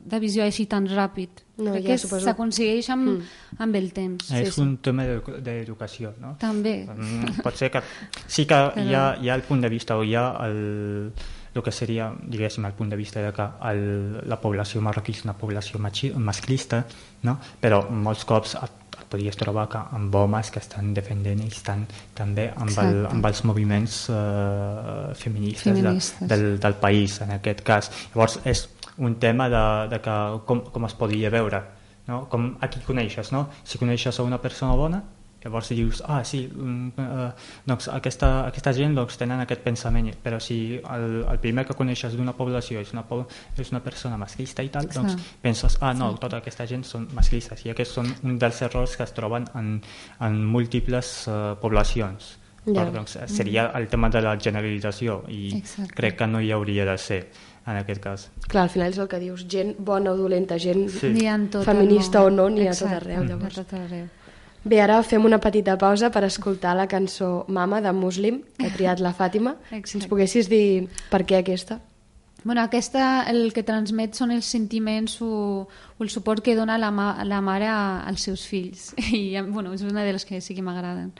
[0.05, 1.43] de visió així tan ràpid.
[1.57, 3.21] No, crec ja que s'aconsegueix amb, Mm.
[3.59, 4.31] amb el temps.
[4.31, 4.61] és sí.
[4.61, 6.35] un tema d'edu- d'educació, no?
[6.39, 6.85] També.
[6.87, 7.81] Mm, Pot ser que
[8.27, 8.55] sí que
[8.85, 11.11] hi ha, hi ha el punt de vista o hi ha el,
[11.57, 13.81] el que seria, diguéssim, el punt de vista de que el,
[14.29, 16.83] la població marroquí és una població machi, masclista,
[17.27, 17.37] no?
[17.61, 21.85] però molts cops et, et podries trobar que amb homes que estan defendent i estan
[22.17, 26.23] també amb, el, amb els moviments eh, feministes, Feministes.
[26.23, 27.91] De, del, del país, en aquest cas.
[28.13, 28.67] Llavors, és
[28.97, 30.15] un tema de, de que
[30.47, 31.61] com, com es podria veure,
[32.07, 32.25] no?
[32.31, 33.47] com a qui coneixes, no?
[33.63, 35.03] Si coneixes a una persona bona,
[35.43, 37.27] llavors dius, ah, sí, mm, eh,
[37.65, 42.15] doncs aquesta, aquesta gent doncs, tenen aquest pensament, però si el, el primer que coneixes
[42.17, 45.27] d'una població és una, po- és una persona masclista i tal, doncs Clar.
[45.41, 49.03] penses, ah, no, tota aquesta gent són masclistes, i aquests són un dels errors que
[49.03, 49.81] es troben en,
[50.19, 52.37] en múltiples eh, poblacions.
[52.67, 52.81] Ja.
[52.83, 55.93] Però, doncs, seria el tema de la generalització i Exacte.
[55.95, 57.21] crec que no hi hauria de ser
[57.67, 58.25] en aquest cas.
[58.49, 61.13] Clar, al final és el que dius, gent bona o dolenta, gent Sí.
[61.25, 63.57] Ha feminista o no, n'hi ha a tot arreu, ha llavors.
[63.57, 64.07] a tot arreu.
[64.67, 68.73] Bé, ara fem una petita pausa per escoltar la cançó Mama de Muslim, que ha
[68.73, 69.55] triat la Fàtima.
[69.69, 70.09] Si ens Exacte.
[70.11, 71.79] poguessis dir per què aquesta?
[72.43, 76.91] Bueno, aquesta el que transmet són els sentiments o, o el suport que dona la,
[76.91, 78.91] ma la mare als seus fills.
[79.15, 81.13] I bueno, és una de les que sí que m'agraden.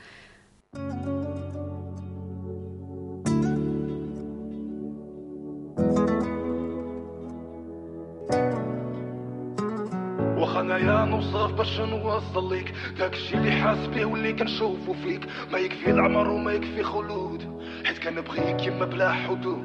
[10.38, 15.28] واخا انايا نوصف باش نوصل ليك داك الشي اللي حاس بيه واللي كنشوفو فيك.
[15.52, 17.62] ما يكفي العمر وما يكفي خلود.
[17.86, 19.64] حيت كنبغيك يما بلا حدود.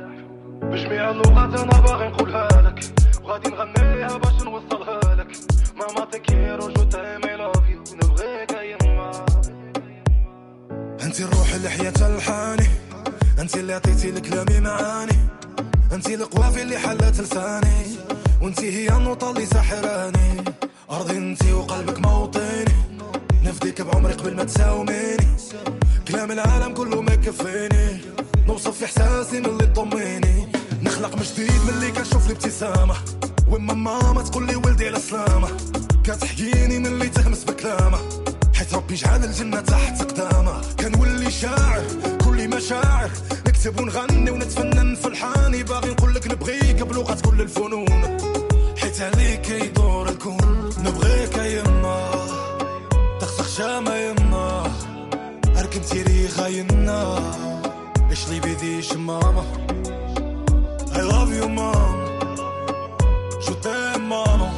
[0.63, 2.85] بجميع اللغات أنا باغي نقولها لك.
[3.25, 5.37] وغادي نغنيها باش نوصلها لك.
[5.77, 9.11] ماما تكيرو جو تايمي لاف يو نبغيك يما
[11.05, 12.69] انت الروح اللي حياة الحاني.
[13.39, 15.19] انت اللي عطيتي لكلامي معاني
[15.93, 17.83] انت القوافي اللي حلت لساني.
[18.43, 20.45] وانت هي النوطة اللي ساحراني
[20.91, 22.65] أرضي انت وقلبك موطني
[23.45, 25.27] نفديك بعمري قبل ما تساوميني.
[26.09, 28.01] كلام العالم كله ما يكفيني.
[28.47, 30.49] نوصف في إحساسي من اللي طميني
[30.83, 32.95] نخلق من جديد من اللي كنشوف الابتسامة.
[33.49, 35.49] وما ماما تقول لي ولدي على سلامة
[36.05, 37.99] كتحكيني من اللي تهمس بكلامه.
[38.55, 41.83] حيت ربي جعل الجنة تحت قدامه كنولي شاعر
[42.25, 43.11] كل مشاعر.
[43.47, 45.63] نكتب ونغني ونتفنن في الحاني.
[45.63, 48.32] باغي نقول لك نبغيك بلغة كل الفنون.
[48.93, 50.71] حيت عليك يدور الكون.
[50.79, 52.11] نبغيك يما
[53.21, 54.63] تخسخ شامة يما
[55.59, 57.33] أركب تيريخا يما
[58.11, 59.45] إيش لي بيديش ماما
[60.95, 61.97] I love you mom.
[63.45, 64.53] Je t'aime maman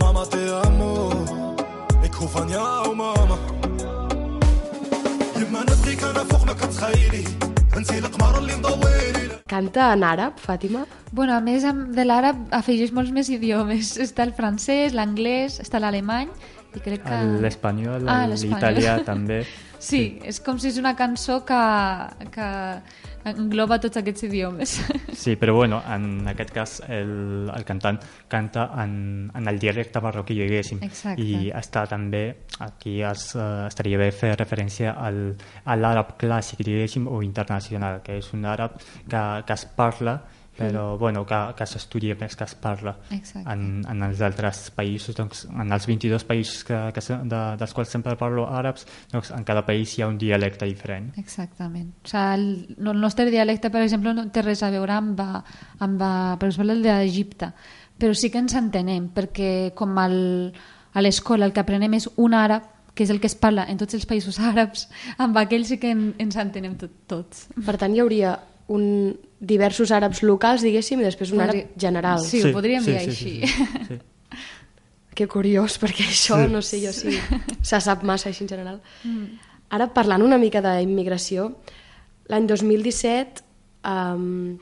[0.00, 0.94] Mama te amo
[2.06, 3.38] Ik hoef van jou mama
[5.36, 7.24] يما نبغيك أنا فوق ما كتخيلي
[7.76, 10.84] أنتي القمر اللي مضويلي Canta en àrab, Fàtima?
[11.10, 13.94] Bueno, a més amb- de l'àrab afegeix molts més idiomes.
[14.06, 16.28] Està el francès, l'anglès, està l'alemany
[16.76, 17.20] i crec que...
[17.40, 18.58] L'espanyol, Ah, l'espanyol.
[18.58, 19.42] l'italià també.
[19.80, 21.62] Sí, és com si és una cançó que,
[22.34, 22.48] que
[23.32, 24.78] engloba tots aquests idiomes.
[25.18, 27.96] Sí, però bueno, en aquest cas el, el cantant
[28.30, 28.92] canta en,
[29.34, 30.78] en el dialecte marroquí, diguéssim.
[30.86, 31.24] Exacte.
[31.24, 32.22] I està també,
[32.62, 35.18] aquí es, uh, estaria bé fer referència al,
[35.66, 40.20] a l'àrab clàssic, diguéssim, o internacional, que és un àrab que, que es parla
[40.58, 40.98] però Mm.
[40.98, 43.48] bueno, que, que s'estudia més que es parla Exacte.
[43.52, 47.72] en, en els altres països doncs, en els 22 països que, que, se- de, dels
[47.74, 51.92] quals sempre parlo àrabs doncs, en cada país hi ha un dialecte diferent Exactament.
[52.04, 55.20] O sigui, el, no- el nostre dialecte, per exemple, no té res a veure amb,
[55.78, 56.02] amb
[56.40, 57.52] per exemple, el d'Egipte,
[57.98, 60.18] però sí que ens entenem, perquè com el,
[60.94, 62.62] a l'escola el que aprenem és un àrab,
[62.98, 64.88] que és el que es parla en tots els països àrabs,
[65.22, 67.44] amb aquell sí que en, ens entenem tot, tots.
[67.64, 68.32] Per tant, hi hauria
[68.68, 72.20] un, diversos àrabs locals, diguéssim, i després un Podri- àrab general.
[72.24, 73.40] Sí, ho podríem dir així.
[73.40, 73.98] sí, sí, sí.
[75.18, 76.52] Que curiós, perquè això, Sí.
[76.52, 77.16] no sé jo si
[77.62, 78.80] se sap massa així en general.
[79.70, 81.48] Ara, parlant una mica d'immigració,
[82.30, 83.42] l'any 2017
[83.84, 84.58] um,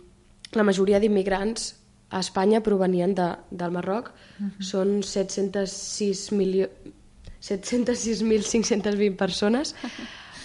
[0.56, 1.74] la majoria d'immigrants
[2.10, 4.12] a Espanya provenien de, del Marroc.
[4.60, 6.68] Són 706 milió...
[7.42, 9.74] 706.520 persones.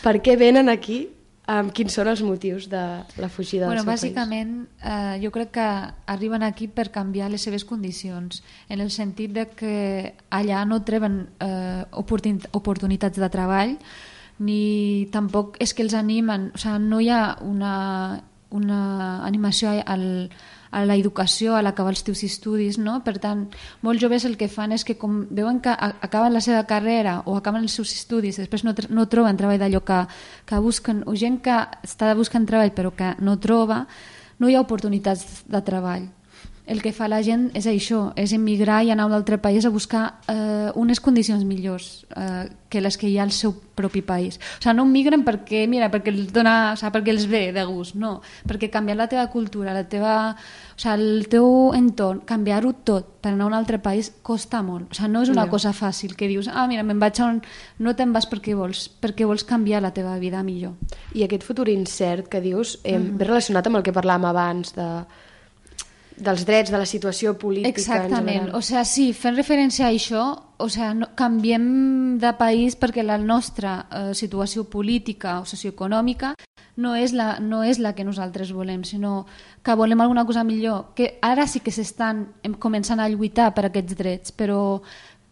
[0.04, 1.06] Per què venen aquí?
[1.52, 2.80] Um, quins són els motius de
[3.20, 4.52] la fugida Bueno, del seu bàsicament,
[4.86, 5.66] eh, jo crec que
[6.14, 9.74] arriben aquí per canviar les seves condicions, en el sentit de que
[10.30, 13.76] allà no treben eh, oportun oportunitats de treball,
[14.40, 17.74] ni tampoc és que els animen, o sigui, no hi ha una,
[18.56, 18.82] una
[19.28, 20.06] animació al,
[20.72, 23.02] a la educació, a l'acabar els teus estudis, no?
[23.04, 23.44] Per tant,
[23.84, 27.36] molts joves el que fan és que com veuen que acaben la seva carrera o
[27.38, 30.00] acaben els seus estudis, després no, no troben treball d'allò que,
[30.48, 33.86] que busquen, o gent que està buscant treball però que no troba,
[34.40, 36.08] no hi ha oportunitats de treball.
[36.66, 39.66] El que fa la gent és això, és emigrar i anar a un altre país
[39.66, 44.04] a buscar eh, unes condicions millors eh, que les que hi ha al seu propi
[44.06, 44.38] país.
[44.38, 47.64] O sigui, no migren perquè, mira, perquè els, dona, o sigui, perquè els ve de
[47.68, 48.14] gust, no.
[48.48, 53.34] Perquè canviar la teva cultura, la teva, o sigui, el teu entorn, canviar-ho tot per
[53.34, 54.94] anar a un altre país costa molt.
[54.94, 57.42] O sigui, no és una cosa fàcil que dius, ah, mira, me'n vaig a on...
[57.82, 60.78] No te'n vas perquè vols, perquè vols canviar la teva vida millor.
[61.18, 64.88] I aquest futur incert que dius eh, ve relacionat amb el que parlàvem abans de,
[66.18, 70.24] dels drets, de la situació política en Exactament, o sigui, sí, fent referència a això,
[70.62, 76.36] o sigui, no, canviem de país perquè la nostra eh, situació política o socioeconòmica
[76.82, 79.26] no és, la, no és la que nosaltres volem, sinó
[79.64, 82.28] que volem alguna cosa millor, que ara sí que s'estan
[82.60, 84.82] començant a lluitar per aquests drets, però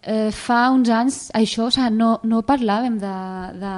[0.01, 3.15] eh, fa uns anys això, o sigui, no, no parlàvem de,
[3.61, 3.75] de,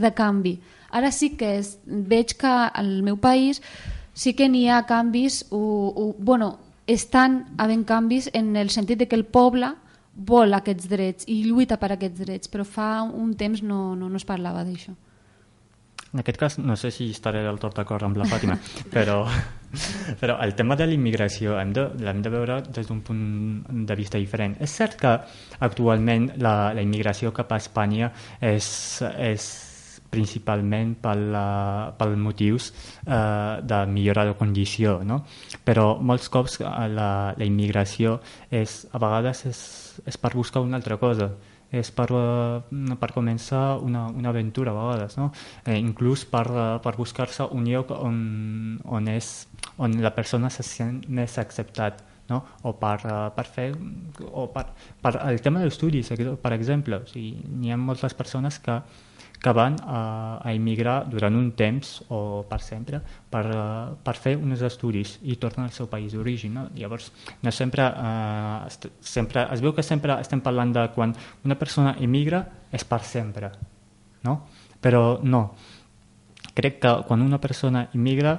[0.00, 0.58] de canvi.
[0.90, 3.62] Ara sí que és, veig que al meu país
[4.20, 5.60] sí que n'hi ha canvis, o,
[5.96, 9.72] o, bueno, estan havent canvis en el sentit de que el poble
[10.12, 14.20] vol aquests drets i lluita per aquests drets, però fa un temps no, no, no
[14.20, 14.92] es parlava d'això.
[16.10, 18.58] En aquest cas, no sé si estaré del tot d'acord amb la Fàtima,
[18.94, 19.22] però,
[20.20, 23.24] però el tema de l'immigració hem de, de veure des d'un punt
[23.86, 24.58] de vista diferent.
[24.60, 25.16] És cert que
[25.62, 28.10] actualment la, la immigració cap a Espanya
[28.42, 28.66] és,
[29.16, 29.48] és
[30.10, 32.70] principalment pel, uh, pel motius
[33.06, 35.22] uh, de millorar la condició, no?
[35.64, 38.18] però molts cops eh, la, la immigració
[38.50, 39.62] és, a vegades és,
[40.08, 41.30] és per buscar una altra cosa,
[41.70, 45.30] és per, uh, per començar una, una aventura a vegades, no?
[45.64, 46.46] eh, inclús per,
[46.82, 48.20] per buscar-se un lloc on,
[48.84, 49.32] on, és,
[49.78, 52.42] on la persona se sent més acceptat no?
[52.62, 52.98] o per,
[53.36, 53.68] per fer
[54.30, 54.66] o per,
[55.02, 56.10] per el tema dels estudis
[56.42, 58.80] per exemple, o sigui, n'hi ha moltes persones que
[59.40, 64.34] que van a, a immigrar durant un temps o per sempre per, uh, per fer
[64.36, 66.54] uns estudis i tornen al seu país d'origen.
[66.58, 66.66] No?
[66.76, 67.10] Llavors,
[67.42, 72.44] no sempre, uh, sempre, es veu que sempre estem parlant de quan una persona immigra
[72.70, 73.52] és per sempre,
[74.28, 74.42] no?
[74.80, 75.44] però no.
[76.54, 78.36] Crec que quan una persona immigra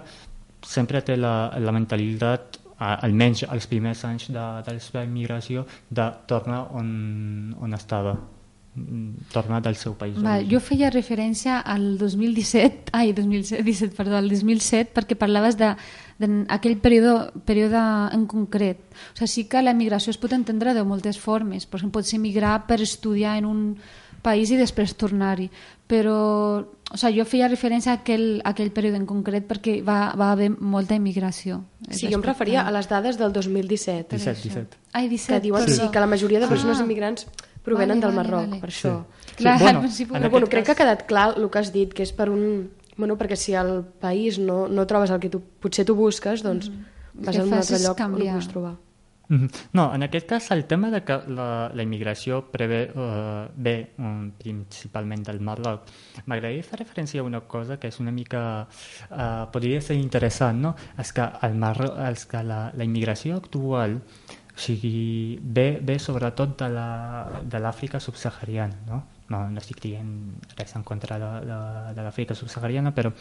[0.61, 6.07] sempre té la, la mentalitat almenys els primers anys de, de la seva immigració de
[6.29, 6.87] tornar on,
[7.61, 8.15] on estava
[9.33, 14.93] tornar del seu país Va, jo feia referència al 2017, ai, 2017, perdó, al 2007,
[14.95, 15.73] perquè parlaves de,
[16.21, 17.81] d'aquell període, període
[18.15, 18.79] en concret.
[19.11, 21.65] O sigui, sí que la migració es pot entendre de moltes formes.
[21.67, 23.61] Per exemple, pots emigrar per estudiar en un
[24.21, 25.49] país i després tornar-hi.
[25.91, 26.15] Però
[26.61, 30.31] o sigui, jo feia referència a aquell, a aquell període en concret perquè va, va
[30.31, 31.63] haver molta immigració.
[31.89, 34.15] Sí, jo em referia a les dades del 2017.
[34.15, 34.77] 17, 17.
[34.93, 35.75] Ai, 17, Que diuen perdó.
[35.75, 36.83] sí, que la majoria de persones Ah.
[36.83, 37.27] immigrants
[37.63, 38.61] provenen Vale, del vale, Marroc, vale.
[38.61, 38.93] per això.
[39.37, 41.71] Clar, Sí, bueno, en Però bueno, crec que cas- ha quedat clar el que has
[41.73, 42.69] dit, que és per un...
[42.97, 46.69] Bueno, perquè si al país no, no trobes el que tu, potser tu busques, doncs
[47.13, 48.33] vas que a un altre lloc on ho canviar.
[48.35, 48.75] puguis trobar.
[49.31, 49.47] Mhm.
[49.71, 54.29] No, en aquest cas el tema de que la, la immigració prevé, uh, ve um,
[54.37, 55.85] principalment del Marroc.
[56.25, 58.67] M'agradaria fer referència a una cosa que és una mica...
[59.09, 60.75] Uh, podria ser interessant, no?
[60.99, 64.01] És que, el Marroc, és que la, la immigració actual
[64.51, 69.03] o sigui, ve, ve sobretot de l'Àfrica la, subsahariana, no?
[69.31, 69.45] no?
[69.49, 70.11] No estic dient
[70.57, 71.61] res en contra de, de,
[71.95, 73.13] de l'Àfrica subsahariana, però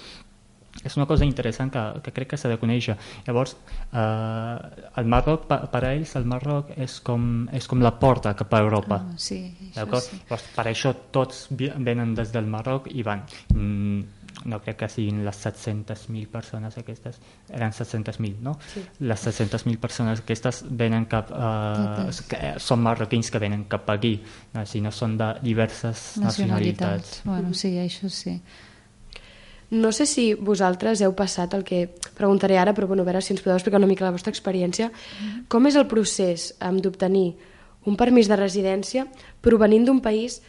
[0.85, 2.95] és una cosa interessant que, que crec que s'ha de conèixer.
[3.26, 3.57] Llavors,
[3.91, 7.24] eh, el Marroc, per, per a ells, el Marroc és com,
[7.57, 9.01] és com la porta cap a Europa.
[9.03, 10.20] Ah, sí, això sí.
[10.22, 13.26] Llavors, per això tots venen des del Marroc i van.
[13.55, 18.57] Mm, no crec que siguin les 700.000 persones aquestes, eren 700.000, no?
[18.72, 18.82] Sí.
[19.05, 24.16] Les 700.000 persones aquestes venen cap, eh, que són marroquins que venen cap aquí,
[24.55, 24.64] no?
[24.66, 26.24] si no són de diverses nacionalitats.
[26.24, 27.22] nacionalitats.
[27.24, 28.41] Bueno, sí, això sí.
[29.70, 31.84] No sé si vosaltres heu passat el que
[32.18, 34.91] preguntaré ara, però bueno, a veure si ens podeu explicar una mica la vostra experiència.
[34.91, 35.45] Mm-hmm.
[35.49, 37.36] Com és el procés d'obtenir
[37.86, 39.07] un permís de residència
[39.41, 40.41] provenint d'un país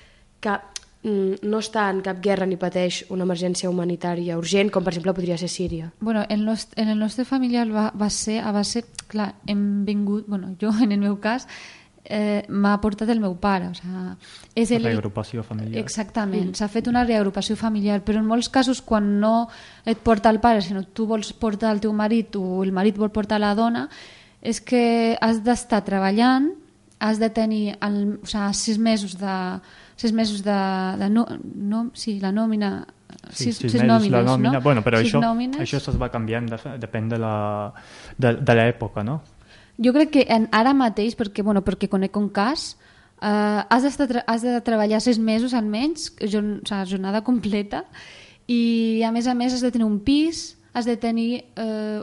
[0.42, 0.58] que
[1.04, 5.38] no està en cap guerra ni pateix una emergència humanitària urgent, com per exemple podria
[5.42, 5.92] ser Síria?
[6.00, 10.28] Bueno, en, los, en el nostre familiar va, va ser, a base, clar, hem vingut,
[10.28, 11.48] bueno, jo en el meu cas,
[12.06, 13.72] eh, m'ha portat el meu pare.
[13.72, 14.14] O sigui,
[14.54, 14.86] és el...
[14.86, 15.82] Reagrupació familiar.
[15.82, 16.62] Exactament, mm.
[16.62, 19.50] s'ha fet una reagrupació familiar, però en molts casos quan no
[19.86, 23.10] et porta el pare, sinó tu vols portar el teu marit o el marit vol
[23.10, 23.88] portar la dona,
[24.42, 26.52] és que has d'estar treballant,
[27.02, 29.38] has de tenir el, o sigui, sis mesos de,
[30.02, 30.58] sis mesos de,
[30.98, 32.74] de no, no, sí, la nòmina
[33.32, 34.62] Sí, sis, sis, sis nòmines, la nòmina, no?
[34.64, 35.60] bueno, però sis això, nòmines.
[35.62, 39.20] això es va canviant, de, depèn de l'època, no?
[39.82, 42.72] Jo crec que en, ara mateix, perquè, bueno, perquè conec un cas,
[43.22, 47.86] eh, has, has de treballar sis mesos almenys, jorn, o sigui, jornada completa,
[48.52, 52.02] i a més a més has de tenir un pis, has de tenir eh,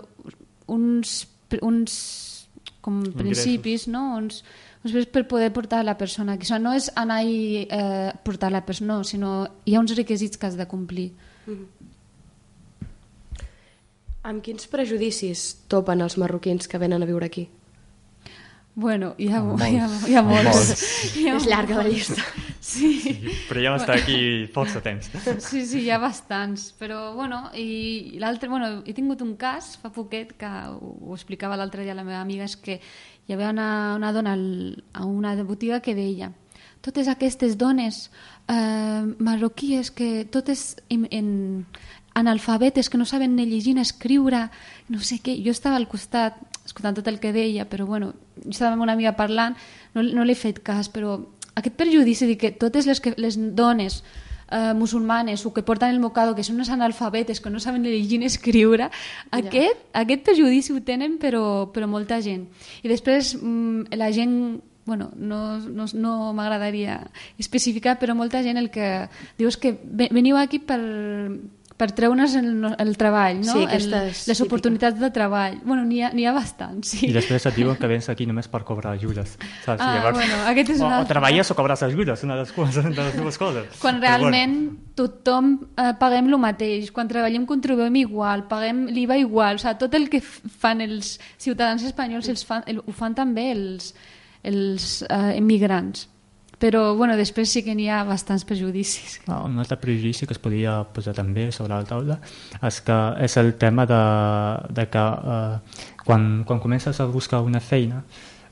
[0.68, 1.20] uns,
[1.60, 1.98] uns
[2.84, 4.04] com principis, no?
[4.20, 4.42] uns,
[4.94, 6.46] uns per poder portar la persona aquí.
[6.46, 9.34] O sigui, no és anar i eh, portar la persona, no, sinó
[9.64, 11.12] hi ha uns requisits que has de complir.
[11.46, 11.66] Mm -hmm.
[14.28, 17.48] Amb quins prejudicis topen els marroquins que venen a viure aquí?
[18.78, 19.64] Bueno, hi ha, molts.
[19.66, 20.44] Hi ha, hi ha molts.
[20.54, 20.82] molts.
[21.18, 22.22] Hi ha És llarga la llista.
[22.68, 22.92] Sí.
[23.00, 23.14] sí.
[23.48, 25.08] Però ja va estar aquí força temps.
[25.42, 26.68] Sí, sí, hi ha bastants.
[26.78, 28.50] Però, bueno, i l'altre...
[28.52, 32.06] Bueno, he tingut un cas fa poquet que ho, ho explicava l'altre dia a la
[32.06, 32.78] meva amiga, és que
[33.28, 36.32] hi havia una, una dona al, a una botiga que deia
[36.80, 38.10] totes aquestes dones
[38.48, 41.66] eh, marroquíes que totes en, en
[42.14, 44.48] analfabetes que no saben ni llegir ni escriure,
[44.88, 45.36] no sé què.
[45.44, 48.12] Jo estava al costat escoltant tot el que deia, però bueno,
[48.42, 49.56] jo estava amb una amiga parlant,
[49.94, 51.18] no, no l'he fet cas, però
[51.54, 54.02] aquest perjudici de que totes les, que, les dones
[54.50, 58.20] eh, musulmanes o que porten el mocado, que són unes analfabetes, que no saben llegir
[58.20, 59.28] ni escriure, ja.
[59.40, 62.48] aquest, aquest perjudici ho tenen però, però molta gent.
[62.82, 64.34] I després mm, la gent
[64.88, 66.94] bueno, no, no, no m'agradaria
[67.36, 68.86] especificar, però molta gent el que
[69.36, 70.80] diu és que veniu aquí per,
[71.78, 73.52] per treure's el, el treball, no?
[73.54, 74.24] Sí, aquestes...
[74.24, 75.60] El, les oportunitats de treball.
[75.62, 77.04] Bueno, n'hi ha, ha bastants, sí.
[77.06, 79.36] I després et diuen que vens aquí només per cobrar ajudes.
[79.62, 79.78] Saps?
[79.78, 80.98] Ah, Llavors, bueno, aquest és o, una...
[81.04, 83.70] o treballes o cobres ajudes, una de les, coses, de les dues coses.
[83.78, 84.92] Quan realment bueno.
[84.98, 89.94] tothom eh, paguem el mateix, quan treballem contribuïm igual, paguem l'IVA igual, o sigui, tot
[89.94, 93.92] el que fan els ciutadans espanyols els fan, el, ho fan també els,
[94.42, 96.08] els eh, immigrants
[96.58, 99.20] però bueno, després sí que n'hi ha bastants prejudicis.
[99.28, 102.18] No, un altre prejudici que es podria posar també sobre la taula
[102.58, 104.00] és que és el tema de,
[104.74, 105.04] de que
[105.34, 108.02] eh, quan, quan comences a buscar una feina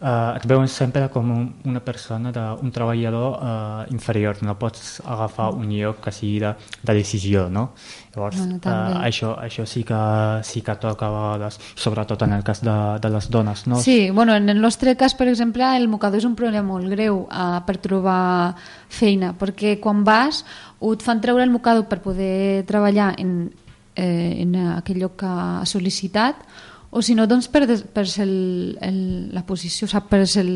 [0.01, 5.01] eh, et veuen sempre com un, una persona, de, un treballador eh, inferior, no pots
[5.05, 7.71] agafar un lloc que sigui de, de decisió, no?
[8.15, 10.01] Llavors, bueno, eh, això, això sí que,
[10.45, 13.81] sí que toca a vegades, sobretot en el cas de, de les dones, no?
[13.81, 17.25] Sí, bueno, en el nostre cas, per exemple, el mocador és un problema molt greu
[17.27, 18.55] eh, per trobar
[18.89, 20.45] feina, perquè quan vas
[20.81, 23.51] o et fan treure el mocador per poder treballar en,
[23.97, 26.45] eh, en aquell lloc que ha sol·licitat
[26.91, 28.99] o si no, doncs per, per el, el,
[29.35, 30.51] la posició, o sigui, per el,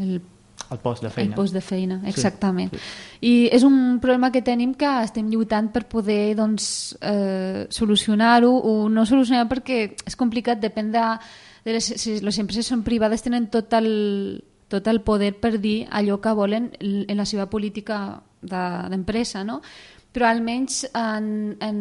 [0.00, 0.16] el,
[0.70, 1.30] el post de feina.
[1.30, 2.72] El post de feina, exactament.
[2.72, 3.26] Sí, sí.
[3.28, 8.88] I és un problema que tenim que estem lluitant per poder doncs, eh, solucionar-ho o
[8.90, 11.04] no solucionar perquè és complicat, depèn de,
[11.66, 13.90] de les, si les empreses són privades tenen tot el,
[14.68, 19.60] tot el poder per dir allò que volen en la seva política d'empresa, no?
[20.16, 21.26] Però almenys en,
[21.60, 21.78] en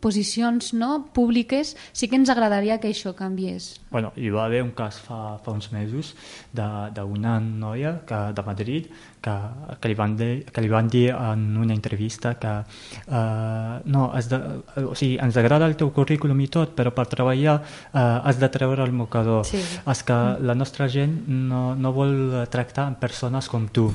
[0.00, 3.74] posicions no, públiques sí que ens agradaria que això canviés.
[3.92, 6.14] Bueno, hi va haver un cas fa, fa uns mesos
[6.56, 8.88] d'una noia que, de Madrid
[9.20, 9.34] que,
[9.82, 14.30] que, li van dir, que li van dir en una entrevista que uh, no, has
[14.32, 14.38] de,
[14.80, 18.48] o sigui, ens agrada el teu currículum i tot, però per treballar uh, has de
[18.54, 19.44] treure el mocador.
[19.48, 19.60] Sí.
[19.60, 23.90] És que la nostra gent no, no vol tractar amb persones com tu.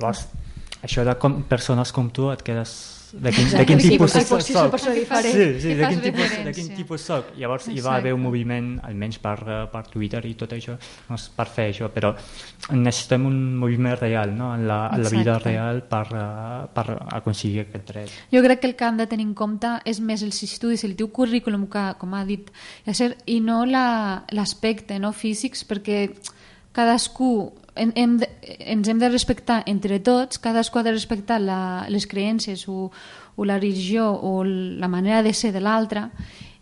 [0.00, 0.26] Llavors,
[0.82, 4.78] això de com, persones com tu et quedes de quin, de quin tipus sí, soc.
[4.80, 7.32] Sí, sí, sí, de quin tipus, de quin tipus soc.
[7.36, 7.78] Llavors Exacte.
[7.78, 9.36] hi va haver un moviment, almenys per,
[9.72, 12.12] per Twitter i tot això, doncs per fer això, però
[12.72, 14.52] necessitem un moviment real, no?
[14.56, 16.04] en, la, en la vida real per,
[16.72, 16.86] per
[17.18, 18.18] aconseguir aquest dret.
[18.32, 20.96] Jo crec que el que hem de tenir en compte és més els estudis, el
[20.96, 22.48] teu currículum, que, com ha dit,
[23.26, 26.06] i no l'aspecte la, no, físics, perquè
[26.72, 31.86] cadascú hem, hem de, ens hem de respectar entre tots, cadascú ha de respectar la,
[31.88, 32.90] les creences o,
[33.36, 36.08] o la religió o la manera de ser de l'altre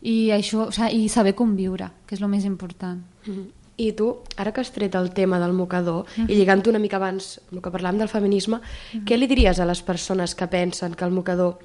[0.01, 3.01] i, això, o sigui, i saber conviure, que és el més important.
[3.27, 3.49] Mm -hmm.
[3.81, 6.31] I tu, ara que has tret el tema del mocador, mm -hmm.
[6.31, 9.05] i lligant una mica abans el que parlàvem del feminisme, mm -hmm.
[9.05, 11.59] què li diries a les persones que pensen que el mocador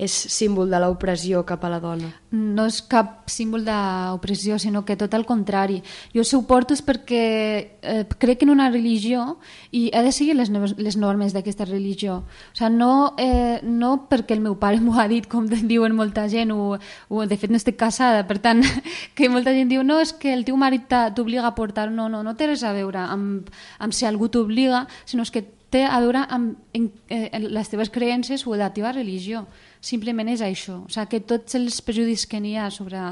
[0.00, 2.08] és símbol de l'opressió cap a la dona.
[2.32, 5.80] No és cap símbol d'opressió, sinó que tot el contrari.
[6.14, 7.24] Jo suporto és perquè
[7.82, 9.36] eh, crec en una religió
[9.76, 12.22] i he de seguir les, les normes d'aquesta religió.
[12.22, 16.28] O sigui, no, eh, no perquè el meu pare m'ho ha dit, com diuen molta
[16.32, 16.78] gent, o,
[17.08, 18.64] o de fet no estic casada, per tant,
[19.16, 21.90] que molta gent diu no, és que el teu marit t'obliga a portar...
[21.90, 23.50] No, no, no té res a veure amb,
[23.82, 27.68] amb si algú t'obliga, sinó és que té a veure amb en, en, en les
[27.70, 29.44] teves creences o la teva religió
[29.80, 33.04] simplement és això, o sigui, que tots els prejudicis que n'hi ha sobre...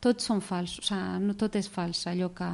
[0.00, 2.46] Tots són falsos, o sigui, no tot és fals, allò que,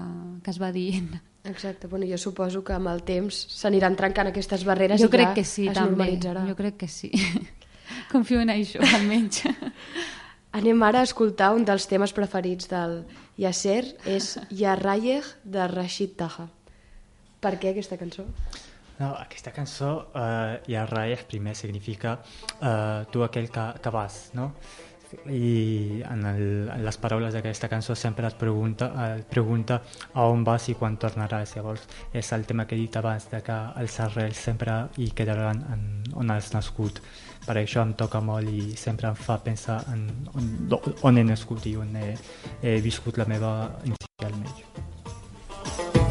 [0.43, 1.13] que es va dient.
[1.47, 5.37] Exacte, bueno, jo suposo que amb el temps s'aniran trencant aquestes barreres jo i crec
[5.37, 5.93] que sí, es també.
[5.93, 6.43] normalitzarà.
[6.49, 7.13] Jo crec que sí.
[8.13, 9.45] Confio en això, almenys.
[10.59, 13.03] Anem ara a escoltar un dels temes preferits del
[13.39, 16.49] Yasser, és Ya Rayeh de Rashid Taha.
[17.45, 18.25] Per què aquesta cançó?
[18.99, 22.19] No, aquesta cançó, eh, ja Raes, primer significa
[22.63, 24.53] eh, tu aquell que, que vas, no?
[25.31, 29.81] i en, el, en les paraules d'aquesta cançó sempre et pregunta, et pregunta
[30.15, 31.55] a on vas i quan tornaràs.
[31.57, 35.63] Llavors és el tema que he dit abans de que els arrels sempre hi quedaran
[35.73, 37.01] en, on has nascut.
[37.47, 40.51] Per això em toca molt i sempre em fa pensar en on,
[41.03, 42.17] on he nascut i on he,
[42.63, 43.53] he viscut la meva
[43.85, 46.06] inicialment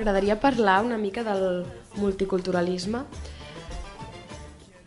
[0.00, 1.66] m'agradaria parlar una mica del
[2.00, 3.04] multiculturalisme.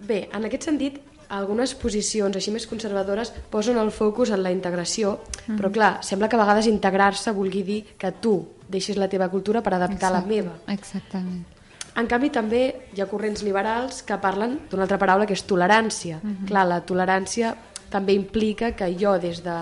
[0.02, 0.98] Bé, en aquest sentit,
[1.30, 5.60] algunes posicions així més conservadores posen el focus en la integració, mm.
[5.60, 8.34] però clar, sembla que a vegades integrar-se vulgui dir que tu
[8.68, 10.56] deixis la teva cultura per adaptar Exacte, la meva.
[10.74, 11.46] Exactament.
[11.94, 12.64] En canvi, també
[12.96, 16.18] hi ha corrents liberals que parlen d'una altra paraula que és tolerància.
[16.24, 16.48] Mm -hmm.
[16.48, 17.56] Clar, la tolerància
[17.90, 19.62] també implica que jo, des de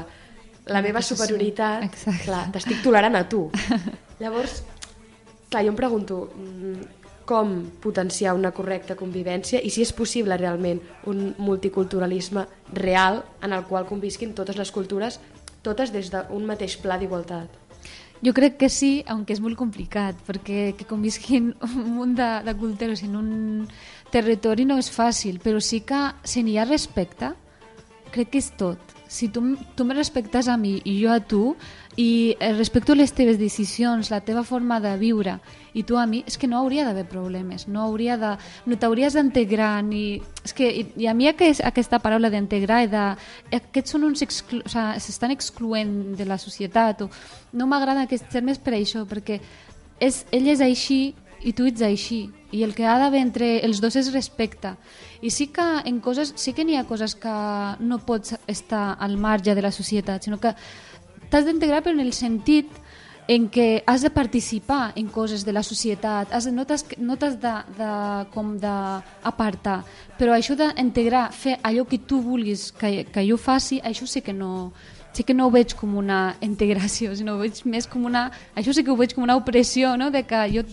[0.65, 1.91] la meva superioritat,
[2.53, 3.51] t'estic tolerant a tu.
[4.21, 4.63] Llavors,
[5.51, 7.51] Clar, jo em pregunto mm, com
[7.83, 10.79] potenciar una correcta convivència i si és possible realment
[11.11, 15.19] un multiculturalisme real en el qual convisquin totes les cultures,
[15.61, 17.59] totes des d'un mateix pla d'igualtat.
[18.21, 22.53] Jo crec que sí, aunque és molt complicat, perquè que convisquin un munt de, de
[22.55, 23.29] cultures en un
[24.13, 27.33] territori no és fàcil, però sí que si n'hi ha respecte,
[28.13, 28.79] crec que és tot.
[29.11, 29.41] Si tu,
[29.75, 31.55] tu me respectes a mi i jo a tu,
[31.97, 35.39] i eh, respecto les teves decisions, la teva forma de viure
[35.73, 38.31] i tu a mi, és que no hauria d'haver problemes, no hauria de,
[38.67, 40.21] no t'hauries d'integrar ni...
[40.43, 43.05] És que, i, i a mi aquest, aquesta paraula d'integrar i de...
[43.59, 44.61] Aquests són uns exclu...
[44.63, 47.09] o s'estan excloent de la societat o
[47.53, 49.41] no m'agraden aquests termes per això, perquè
[49.99, 51.01] és, ell és així
[51.43, 52.29] i tu ets així.
[52.51, 54.73] I el que ha d'haver entre els dos és respecte.
[55.23, 57.35] I sí que en coses, sí que n'hi ha coses que
[57.79, 60.51] no pots estar al marge de la societat, sinó que
[61.31, 62.69] t'has d'integrar però en el sentit
[63.31, 67.15] en què has de participar en coses de la societat, has de, no t'has no
[67.15, 67.91] de, de,
[68.33, 69.81] com d'apartar,
[70.19, 74.33] però això d'integrar, fer allò que tu vulguis que, que jo faci, això sí que
[74.33, 74.73] no,
[75.13, 78.29] sí que no ho veig com una integració, sinó ho veig més com una...
[78.55, 80.11] Això sí que ho veig com una opressió, no?
[80.11, 80.65] de que jo,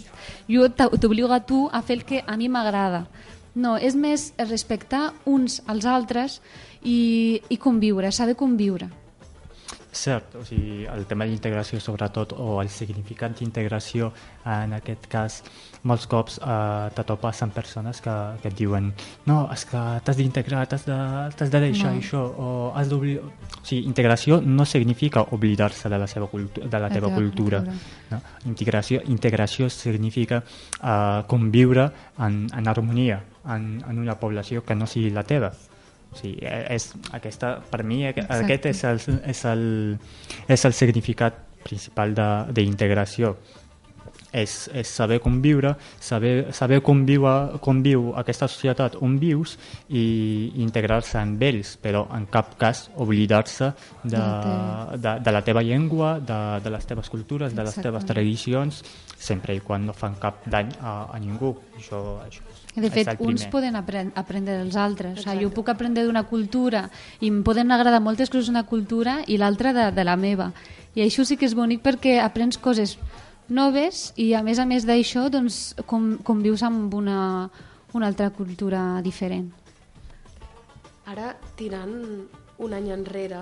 [0.50, 3.06] jo t'obligo a tu a fer el que a mi m'agrada.
[3.58, 6.40] No, és més respectar uns als altres
[6.82, 8.90] i, i conviure, saber conviure.
[9.92, 14.10] Cert, o sigui, el tema d'integració sobretot, o el significat d'integració
[14.44, 15.38] en aquest cas,
[15.88, 18.90] molts cops eh, te topes amb persones que, que et diuen
[19.30, 20.98] no, és que t'has d'integrar, t'has de,
[21.40, 22.02] de deixar no.
[22.02, 23.24] això, o has d'oblidar...
[23.24, 27.62] O sigui, integració no significa oblidar-se de la, seva cultu de la, la teva cultura.
[27.64, 28.12] cultura.
[28.12, 28.20] No?
[28.52, 35.10] Integració, integració significa eh, conviure en, en harmonia en, en una població que no sigui
[35.10, 35.52] la teva.
[36.12, 38.40] O sigui, és, aquesta, per mi Exacte.
[38.42, 39.64] aquest és el, és, el,
[40.48, 42.14] és el significat principal
[42.54, 43.36] d'integració.
[44.28, 45.70] És, és saber conviure,
[46.04, 47.24] saber, saber com, viu,
[47.64, 49.54] com viu aquesta societat on vius
[49.88, 50.02] i
[50.60, 53.70] integrar-se amb ells, però en cap cas oblidar-se
[54.04, 54.20] de,
[55.00, 57.88] de, de la teva llengua, de, de les teves cultures, de les Exacte.
[57.88, 58.84] teves tradicions,
[59.16, 61.56] sempre i quan no fan cap dany a, a ningú.
[61.80, 65.20] Això, això de fet, uns poden aprendre, aprendre dels altres.
[65.20, 66.88] O sigui, jo puc aprendre d'una cultura
[67.20, 70.52] i em poden agradar moltes coses d'una cultura i l'altra de, de la meva.
[70.94, 72.96] I això sí que és bonic perquè aprens coses
[73.48, 77.48] noves i a més a més d'això doncs, com, convius amb una,
[77.96, 79.50] una altra cultura diferent.
[81.08, 81.94] Ara, tirant
[82.58, 83.40] un any enrere,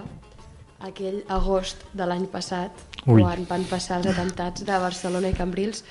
[0.87, 2.71] aquell agost de l'any passat,
[3.07, 3.23] Ui.
[3.23, 5.83] quan van passar els atemptats de Barcelona i Cambrils,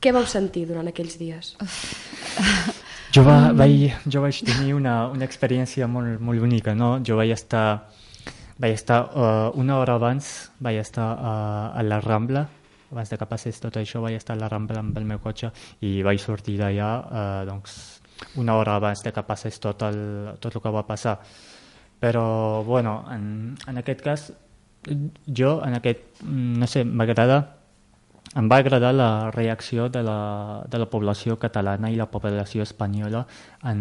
[0.00, 1.56] què vau sentir durant aquells dies?
[3.10, 6.92] Jo, va, vaig, jo vaig tenir una, una experiència molt, molt bonica, no?
[7.02, 7.90] Jo vaig estar,
[8.62, 10.28] vaig estar uh, una hora abans,
[10.62, 11.32] vaig estar uh,
[11.74, 12.44] a la Rambla,
[12.92, 15.50] abans de que passés tot això, vaig estar a la Rambla amb el meu cotxe
[15.82, 17.80] i vaig sortir d'allà uh, doncs,
[18.38, 20.00] una hora abans de que passés tot el,
[20.38, 21.18] tot el que va passar.
[21.98, 24.30] Però, bueno, en, en aquest cas,
[25.26, 27.42] jo, en aquest, no sé, m'agrada
[28.38, 33.24] em va agradar la reacció de la, de la població catalana i la població espanyola
[33.66, 33.80] en,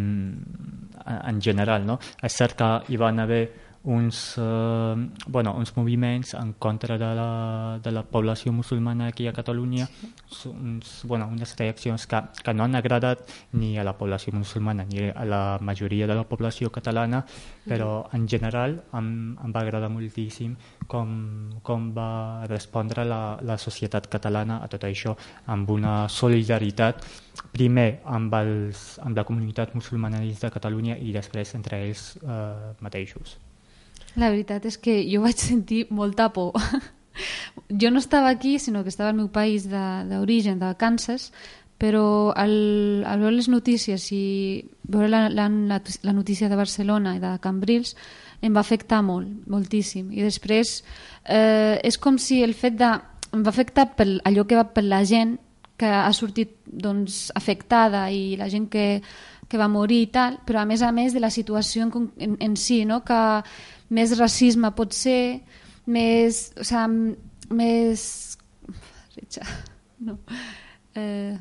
[1.05, 1.85] en general.
[1.85, 1.99] No?
[2.23, 3.43] És cert que hi van haver
[3.83, 9.33] uns, eh, bueno, uns moviments en contra de la, de la població musulmana aquí a
[9.33, 9.87] Catalunya,
[10.45, 13.19] uns, bueno, unes reaccions que, que no han agradat
[13.53, 17.25] ni a la població musulmana ni a la majoria de la població catalana,
[17.65, 20.55] però en general em, em va agradar moltíssim
[20.87, 25.15] com, com va respondre la, la societat catalana a tot això
[25.47, 27.05] amb una solidaritat
[27.53, 33.39] primer amb, els, amb la comunitat musulmana de Catalunya i després entre ells eh, mateixos.
[34.15, 36.57] La veritat és que jo vaig sentir molta por.
[37.81, 41.31] jo no estava aquí, sinó que estava al meu país d'origen, de, de Kansas,
[41.79, 45.47] però al, al veure les notícies i veure la, la,
[46.03, 47.95] la notícia de Barcelona i de Cambrils
[48.43, 50.11] em va afectar molt, moltíssim.
[50.11, 50.81] I després
[51.23, 52.91] eh, és com si el fet de...
[53.31, 55.37] em va afectar per allò que va per la gent
[55.79, 58.99] que ha sortit doncs, afectada i la gent que,
[59.47, 62.35] que va morir i tal, però a més a més de la situació en, en,
[62.43, 63.05] en si, no?
[63.07, 63.19] que
[63.89, 65.41] més racisme pot ser,
[65.89, 66.49] més...
[66.59, 67.15] O sigui,
[67.49, 68.07] més...
[69.99, 70.13] No.
[70.95, 71.35] Eh...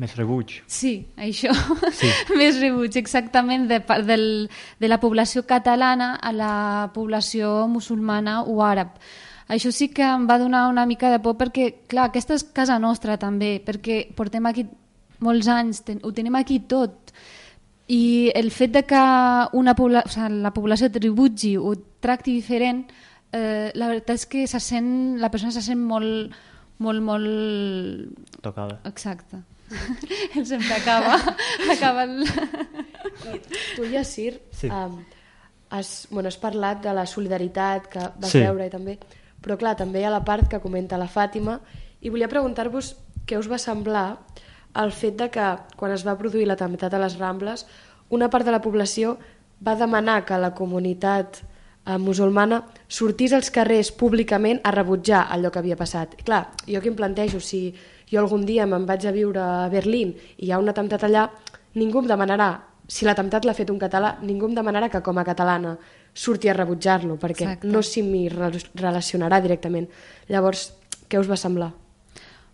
[0.00, 0.56] Més rebuig.
[0.66, 1.52] Sí, això.
[1.94, 2.08] Sí.
[2.40, 3.78] més rebuig, exactament, de,
[4.08, 4.24] del,
[4.80, 6.54] de la població catalana a la
[6.94, 8.96] població musulmana o àrab.
[9.50, 12.78] Això sí que em va donar una mica de por perquè, clar, aquesta és casa
[12.82, 14.64] nostra també, perquè portem aquí
[15.20, 17.12] molts anys, ten, ho tenim aquí tot
[17.90, 19.02] i el fet de que
[19.58, 22.84] una pobla, o sigui, la població tributgi o tracti diferent,
[23.34, 26.36] eh, la veritat és que se sent, la persona se sent molt,
[26.78, 28.36] molt, molt...
[28.44, 28.78] Tocada.
[28.86, 29.42] Exacte.
[30.50, 31.18] Sempre acaba,
[31.70, 32.22] acaba el...
[32.24, 33.40] I
[33.76, 34.70] tu, Yassir, sí.
[34.70, 35.00] um,
[35.70, 38.42] has, bueno, has parlat de la solidaritat que vas sí.
[38.42, 38.98] veure i també,
[39.42, 41.58] però clar, també hi ha la part que comenta la Fàtima
[42.00, 42.94] i volia preguntar-vos
[43.26, 44.08] què us va semblar
[44.76, 45.46] el fet de que
[45.76, 47.66] quan es va produir l'atemptat a les Rambles,
[48.10, 49.16] una part de la població
[49.66, 55.60] va demanar que la comunitat eh, musulmana sortís als carrers públicament a rebutjar allò que
[55.60, 56.16] havia passat.
[56.20, 57.74] I clar, jo aquí em plantejo, si
[58.10, 61.28] jo algun dia me'n vaig a viure a Berlín i hi ha un atemptat allà,
[61.74, 62.50] ningú em demanarà,
[62.90, 65.76] si l'atemptat l'ha fet un català, ningú em demanarà que com a catalana
[66.12, 67.68] surti a rebutjar-lo, perquè Exacte.
[67.70, 68.02] no s'hi
[68.74, 69.86] relacionarà directament.
[70.28, 70.72] Llavors,
[71.08, 71.70] què us va semblar?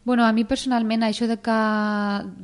[0.06, 1.54] Bueno, a mi personalment això de que,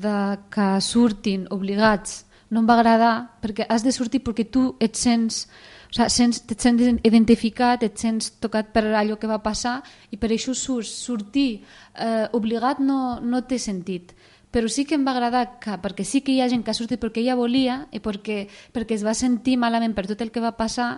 [0.02, 0.14] de
[0.50, 5.44] que surtin obligats no em va agradar perquè has de sortir perquè tu et sents
[5.46, 9.76] o sigui, sents, et sents identificat, et sents tocat per allò que va passar
[10.10, 10.90] i per això surts.
[11.06, 11.62] Sortir
[11.94, 14.10] eh, obligat no, no té sentit
[14.52, 16.76] però sí que em va agradar que, perquè sí que hi ha gent que ha
[16.76, 18.44] sortit perquè ella volia i perquè,
[18.74, 20.90] perquè es va sentir malament per tot el que va passar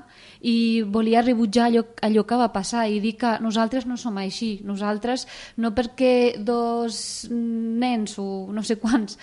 [0.43, 4.59] i volia rebutjar allò, allò que va passar i dir que nosaltres no som així,
[4.67, 9.17] nosaltres no perquè dos nens o no sé quants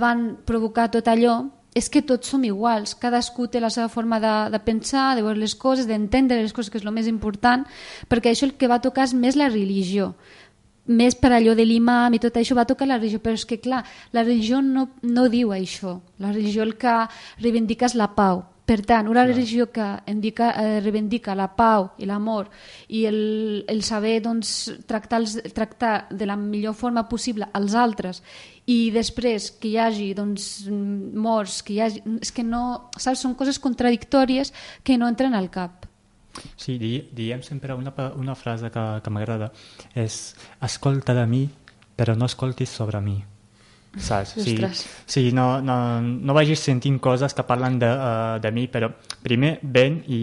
[0.00, 1.42] van provocar tot allò,
[1.74, 5.40] és que tots som iguals, cadascú té la seva forma de, de pensar, de veure
[5.40, 7.66] les coses, d'entendre les coses, que és el més important,
[8.08, 10.12] perquè això el que va tocar és més la religió
[10.86, 13.60] més per allò de l'imam i tot això va tocar la religió, però és que
[13.60, 16.00] clar, la religió no, no diu això.
[16.20, 16.96] La religió el que
[17.40, 18.44] reivindica és la pau.
[18.64, 22.48] Per tant, una religió que indica, eh, reivindica la pau i l'amor
[22.88, 23.18] i el,
[23.68, 28.22] el saber doncs, tractar, els, tractar de la millor forma possible als altres
[28.64, 30.64] i després que hi hagi doncs,
[31.12, 32.00] morts, que hi hagi...
[32.24, 32.88] És que no...
[32.96, 33.20] Saps?
[33.20, 35.84] Són coses contradictòries que no entren al cap.
[36.56, 39.52] Sí, di, diem sempre una, una frase que, que m'agrada,
[39.94, 41.44] és escolta de mi,
[41.94, 43.20] però no escoltis sobre mi.
[43.94, 44.34] Saps?
[44.42, 44.56] Sí,
[45.06, 48.90] sí no, no, no vagis sentint coses que parlen de, uh, de mi, però
[49.22, 50.20] primer ven i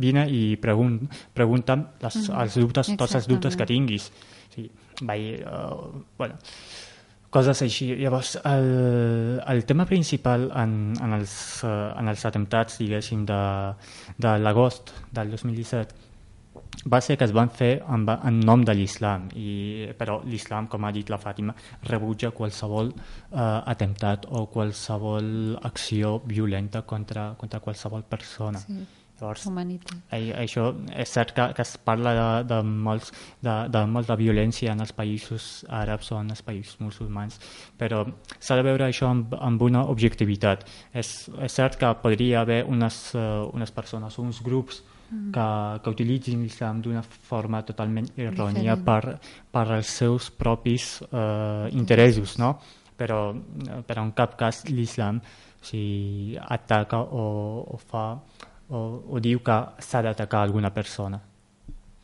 [0.00, 0.96] vine i pregun,
[1.36, 2.42] pregunta'm les, mm -hmm.
[2.42, 4.10] els dubtes, tots els dubtes que tinguis.
[4.54, 4.70] Sí,
[5.02, 6.34] vai, uh, bueno,
[7.30, 7.92] coses així.
[8.00, 11.32] Llavors, el, el tema principal en, en, els,
[11.64, 13.40] uh, en els atemptats, diguéssim, de,
[14.18, 16.08] de l'agost del 2017
[16.90, 19.26] va ser que es van fer en, en nom de l'islam,
[19.98, 21.52] però l'islam, com ha dit la Fàtima,
[21.90, 23.42] rebutja qualsevol eh,
[23.74, 28.62] atemptat o qualsevol acció violenta contra, contra qualsevol persona.
[28.64, 28.80] Sí
[29.20, 29.92] Llavors, Humanitat.
[30.40, 33.10] Això és cert que, que es parla de, de, molts,
[33.44, 37.36] de, de molta violència en els països àrabs o en els països musulmans,
[37.80, 38.06] però
[38.38, 40.64] s'ha de veure això amb, amb una objectivitat.
[40.96, 45.30] És, és cert que podria haver unes, uh, unes persones, uns grups mm.
[45.36, 45.48] que,
[45.84, 49.18] que utilitzin l'islam d'una forma totalment errònia per,
[49.52, 52.54] per als seus propis uh, interessos, no?
[53.00, 53.30] però,
[53.88, 55.20] però en cap cas l'islam
[55.64, 57.24] si ataca o,
[57.68, 58.04] o fa
[58.70, 61.20] o, o diu que s'ha d'atacar alguna persona.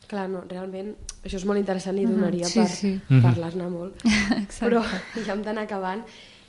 [0.07, 0.93] Clar, no, realment
[1.23, 2.93] això és molt interessant i donaria sí, per sí.
[3.09, 4.03] Parlar-ne molt.
[4.61, 4.83] Però
[5.25, 6.05] ja hem d'anar acabant.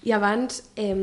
[0.06, 0.94] I abans eh,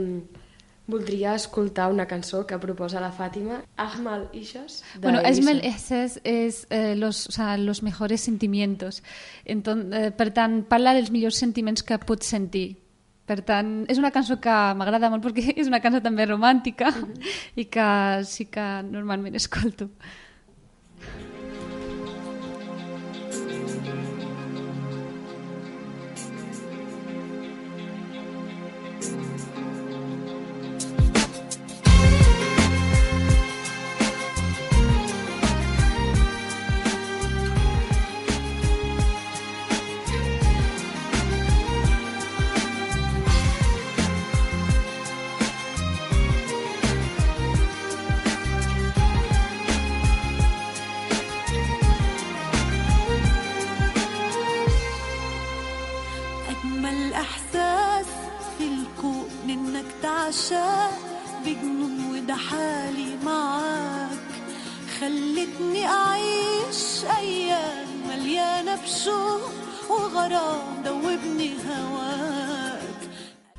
[0.88, 4.84] voldria escoltar una cançó que proposa la Fàtima, Ahmal Ishas.
[5.02, 9.04] Bueno, Ahmal Ishas és eh, los, o sea, los mejores sentimientos.
[9.44, 12.85] Enton, eh, per tant, parla dels millors sentiments que pots sentir
[13.26, 17.02] per tant, és una cançó que m'agrada molt perquè és una cançó també romàntica mm
[17.02, 17.34] -hmm.
[17.62, 17.88] i que
[18.24, 19.90] sí que normalment escolto.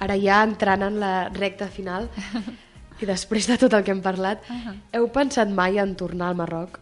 [0.06, 2.08] Ara ja entrant en la recta final
[3.02, 4.74] i després de tot el que hem parlat, uh -huh.
[4.92, 6.80] heu pensat mai en tornar al Marroc?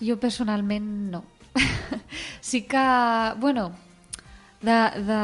[0.00, 1.24] Jo personalment no.
[2.40, 2.86] sí que,
[3.38, 3.72] bueno,
[4.60, 5.20] de, de...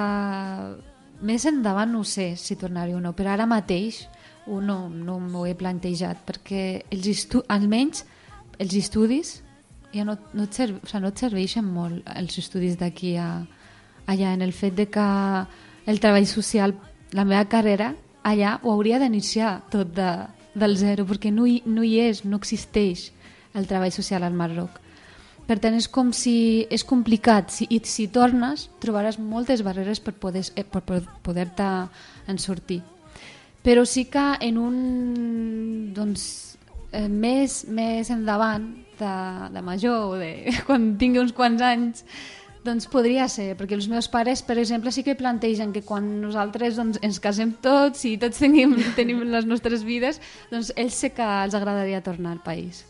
[1.20, 4.08] més endavant no sé si tornaré o no, però ara mateix
[4.46, 7.44] no, no m'ho he plantejat perquè els estu...
[7.48, 8.04] almenys
[8.58, 9.42] els estudis
[9.94, 10.78] ja no, no, et serv...
[10.82, 13.30] o sigui, no et serveixen molt els estudis d'aquí a,
[14.06, 15.06] allà en el fet de que
[15.90, 16.74] el treball social,
[17.12, 20.10] la meva carrera, allà ho hauria d'iniciar tot de,
[20.54, 23.10] del zero, perquè no hi, no hi és, no existeix
[23.54, 24.78] el treball social al Marroc.
[25.50, 27.50] Per tant, és com si és complicat.
[27.50, 31.48] Si, I si tornes, trobaràs moltes barreres per poder-te eh, per poder
[32.30, 32.82] en sortir.
[33.64, 34.76] Però sí que en un...
[35.96, 36.22] Doncs,
[36.92, 38.70] eh, més, més endavant,
[39.00, 39.14] de,
[39.54, 42.04] de major, o de, quan tingui uns quants anys,
[42.64, 46.76] doncs podria ser, perquè els meus pares, per exemple, sí que plantegen que quan nosaltres
[46.76, 50.20] doncs, ens casem tots i tots tenim, tenim les nostres vides,
[50.52, 52.84] doncs ells sé que els agradaria tornar al país.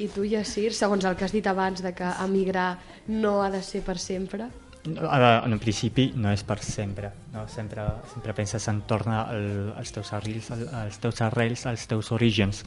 [0.00, 2.78] I tu, Yassir, segons el que has dit abans de que emigrar
[3.08, 4.48] no ha de ser per sempre?
[4.82, 7.44] Ara, en un principi no és per sempre, no?
[7.46, 9.44] sempre, sempre penses en tornar al,
[9.78, 12.64] als teus arrels, als teus arrels, als teus orígens.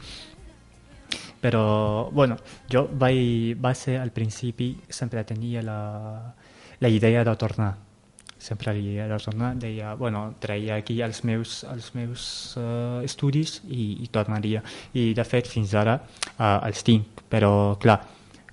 [1.40, 2.38] Però, bueno,
[2.72, 5.80] jo vaig, va ser al principi, sempre tenia la,
[6.80, 7.74] la idea de tornar.
[8.38, 12.26] Sempre la idea de tornar, deia, bueno, traia aquí els meus, els meus
[12.60, 14.62] uh, estudis i, i tornaria.
[14.92, 18.00] I, de fet, fins ara uh, els tinc, però, clar,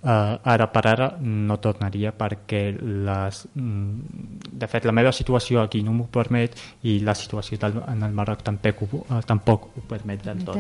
[0.04, 5.80] Uh, ara per ara no tornaria perquè les, mm, de fet la meva situació aquí
[5.80, 10.28] no m'ho permet i la situació del, en el Marroc tampoc, uh, tampoc ho permet
[10.28, 10.60] del tot.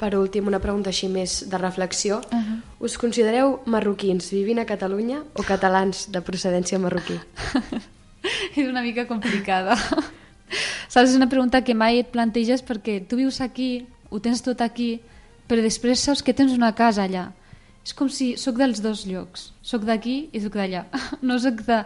[0.00, 2.22] Per últim, una pregunta així més de reflexió.
[2.32, 2.60] Uh -huh.
[2.80, 7.20] Us considereu marroquins vivint a Catalunya o catalans de procedència marroquí?
[8.56, 9.76] és una mica complicada.
[10.88, 14.60] Saps, és una pregunta que mai et planteges perquè tu vius aquí, ho tens tot
[14.60, 15.00] aquí,
[15.46, 17.32] però després saps que tens una casa allà.
[17.84, 19.52] És com si sóc dels dos llocs.
[19.62, 20.86] Sóc d'aquí i sóc d'allà.
[21.22, 21.84] No sóc de...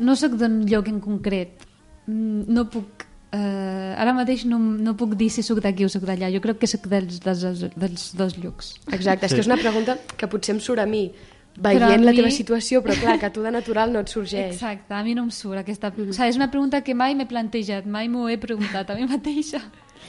[0.00, 1.66] No sóc d'un lloc en concret.
[2.06, 3.05] Mm, No puc...
[3.36, 6.30] Eh, ara mateix no, no puc dir si sóc d'aquí o sóc d'allà.
[6.32, 8.74] Jo crec que sóc dels, dels, dels dos llocs.
[8.92, 11.10] Exacte, és que és una pregunta que potser em surt a mi
[11.56, 14.00] Però a veient la mi- teva situació, però clar, que a tu de natural no
[14.04, 14.54] et sorgeix.
[14.54, 15.88] Exacte, a mi no em surt aquesta...
[15.88, 19.06] O sigui, és una pregunta que mai m'he plantejat, mai m'ho he preguntat a mi
[19.08, 19.62] mateixa.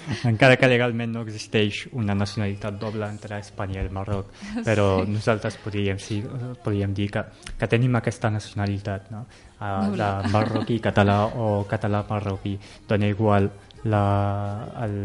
[0.31, 4.31] Encara que legalment no existeix una nacionalitat doble entre Espanya i el Marroc,
[4.67, 5.11] però sí.
[5.11, 6.21] nosaltres podríem, sí,
[6.63, 7.23] podríem dir que,
[7.59, 9.25] que tenim aquesta nacionalitat no?
[9.59, 12.57] uh, de marroquí català o català marroquí.
[12.87, 13.49] Dona igual
[13.83, 14.03] la,
[14.85, 14.97] el,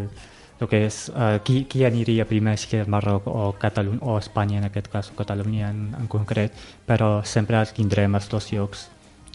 [0.60, 4.60] el que és uh, qui, qui aniria primer, si el Marroc o, Catalunya, o Espanya
[4.62, 6.54] en aquest cas, o Catalunya en, en concret,
[6.86, 8.86] però sempre tindrem els dos llocs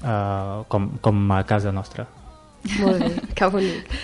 [0.03, 2.07] uh, com, com a casa nostra.
[2.80, 3.99] Molt bé, que bonic.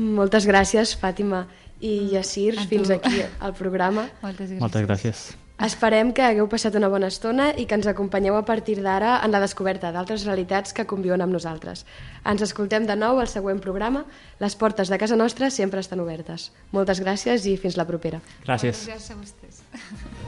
[0.00, 1.44] Moltes gràcies, Fàtima
[1.84, 2.68] i Yassir, A tu.
[2.72, 4.08] fins aquí al programa.
[4.24, 4.60] Moltes gràcies.
[4.64, 5.22] Moltes gràcies.
[5.60, 9.34] Esperem que hagueu passat una bona estona i que ens acompanyeu a partir d'ara en
[9.34, 11.84] la descoberta d'altres realitats que conviuen amb nosaltres.
[12.24, 14.06] Ens escoltem de nou al següent programa.
[14.40, 16.48] Les portes de casa nostra sempre estan obertes.
[16.72, 18.22] Moltes gràcies i fins la propera.
[18.48, 18.86] Gràcies.
[18.88, 19.60] Gràcies a vostès.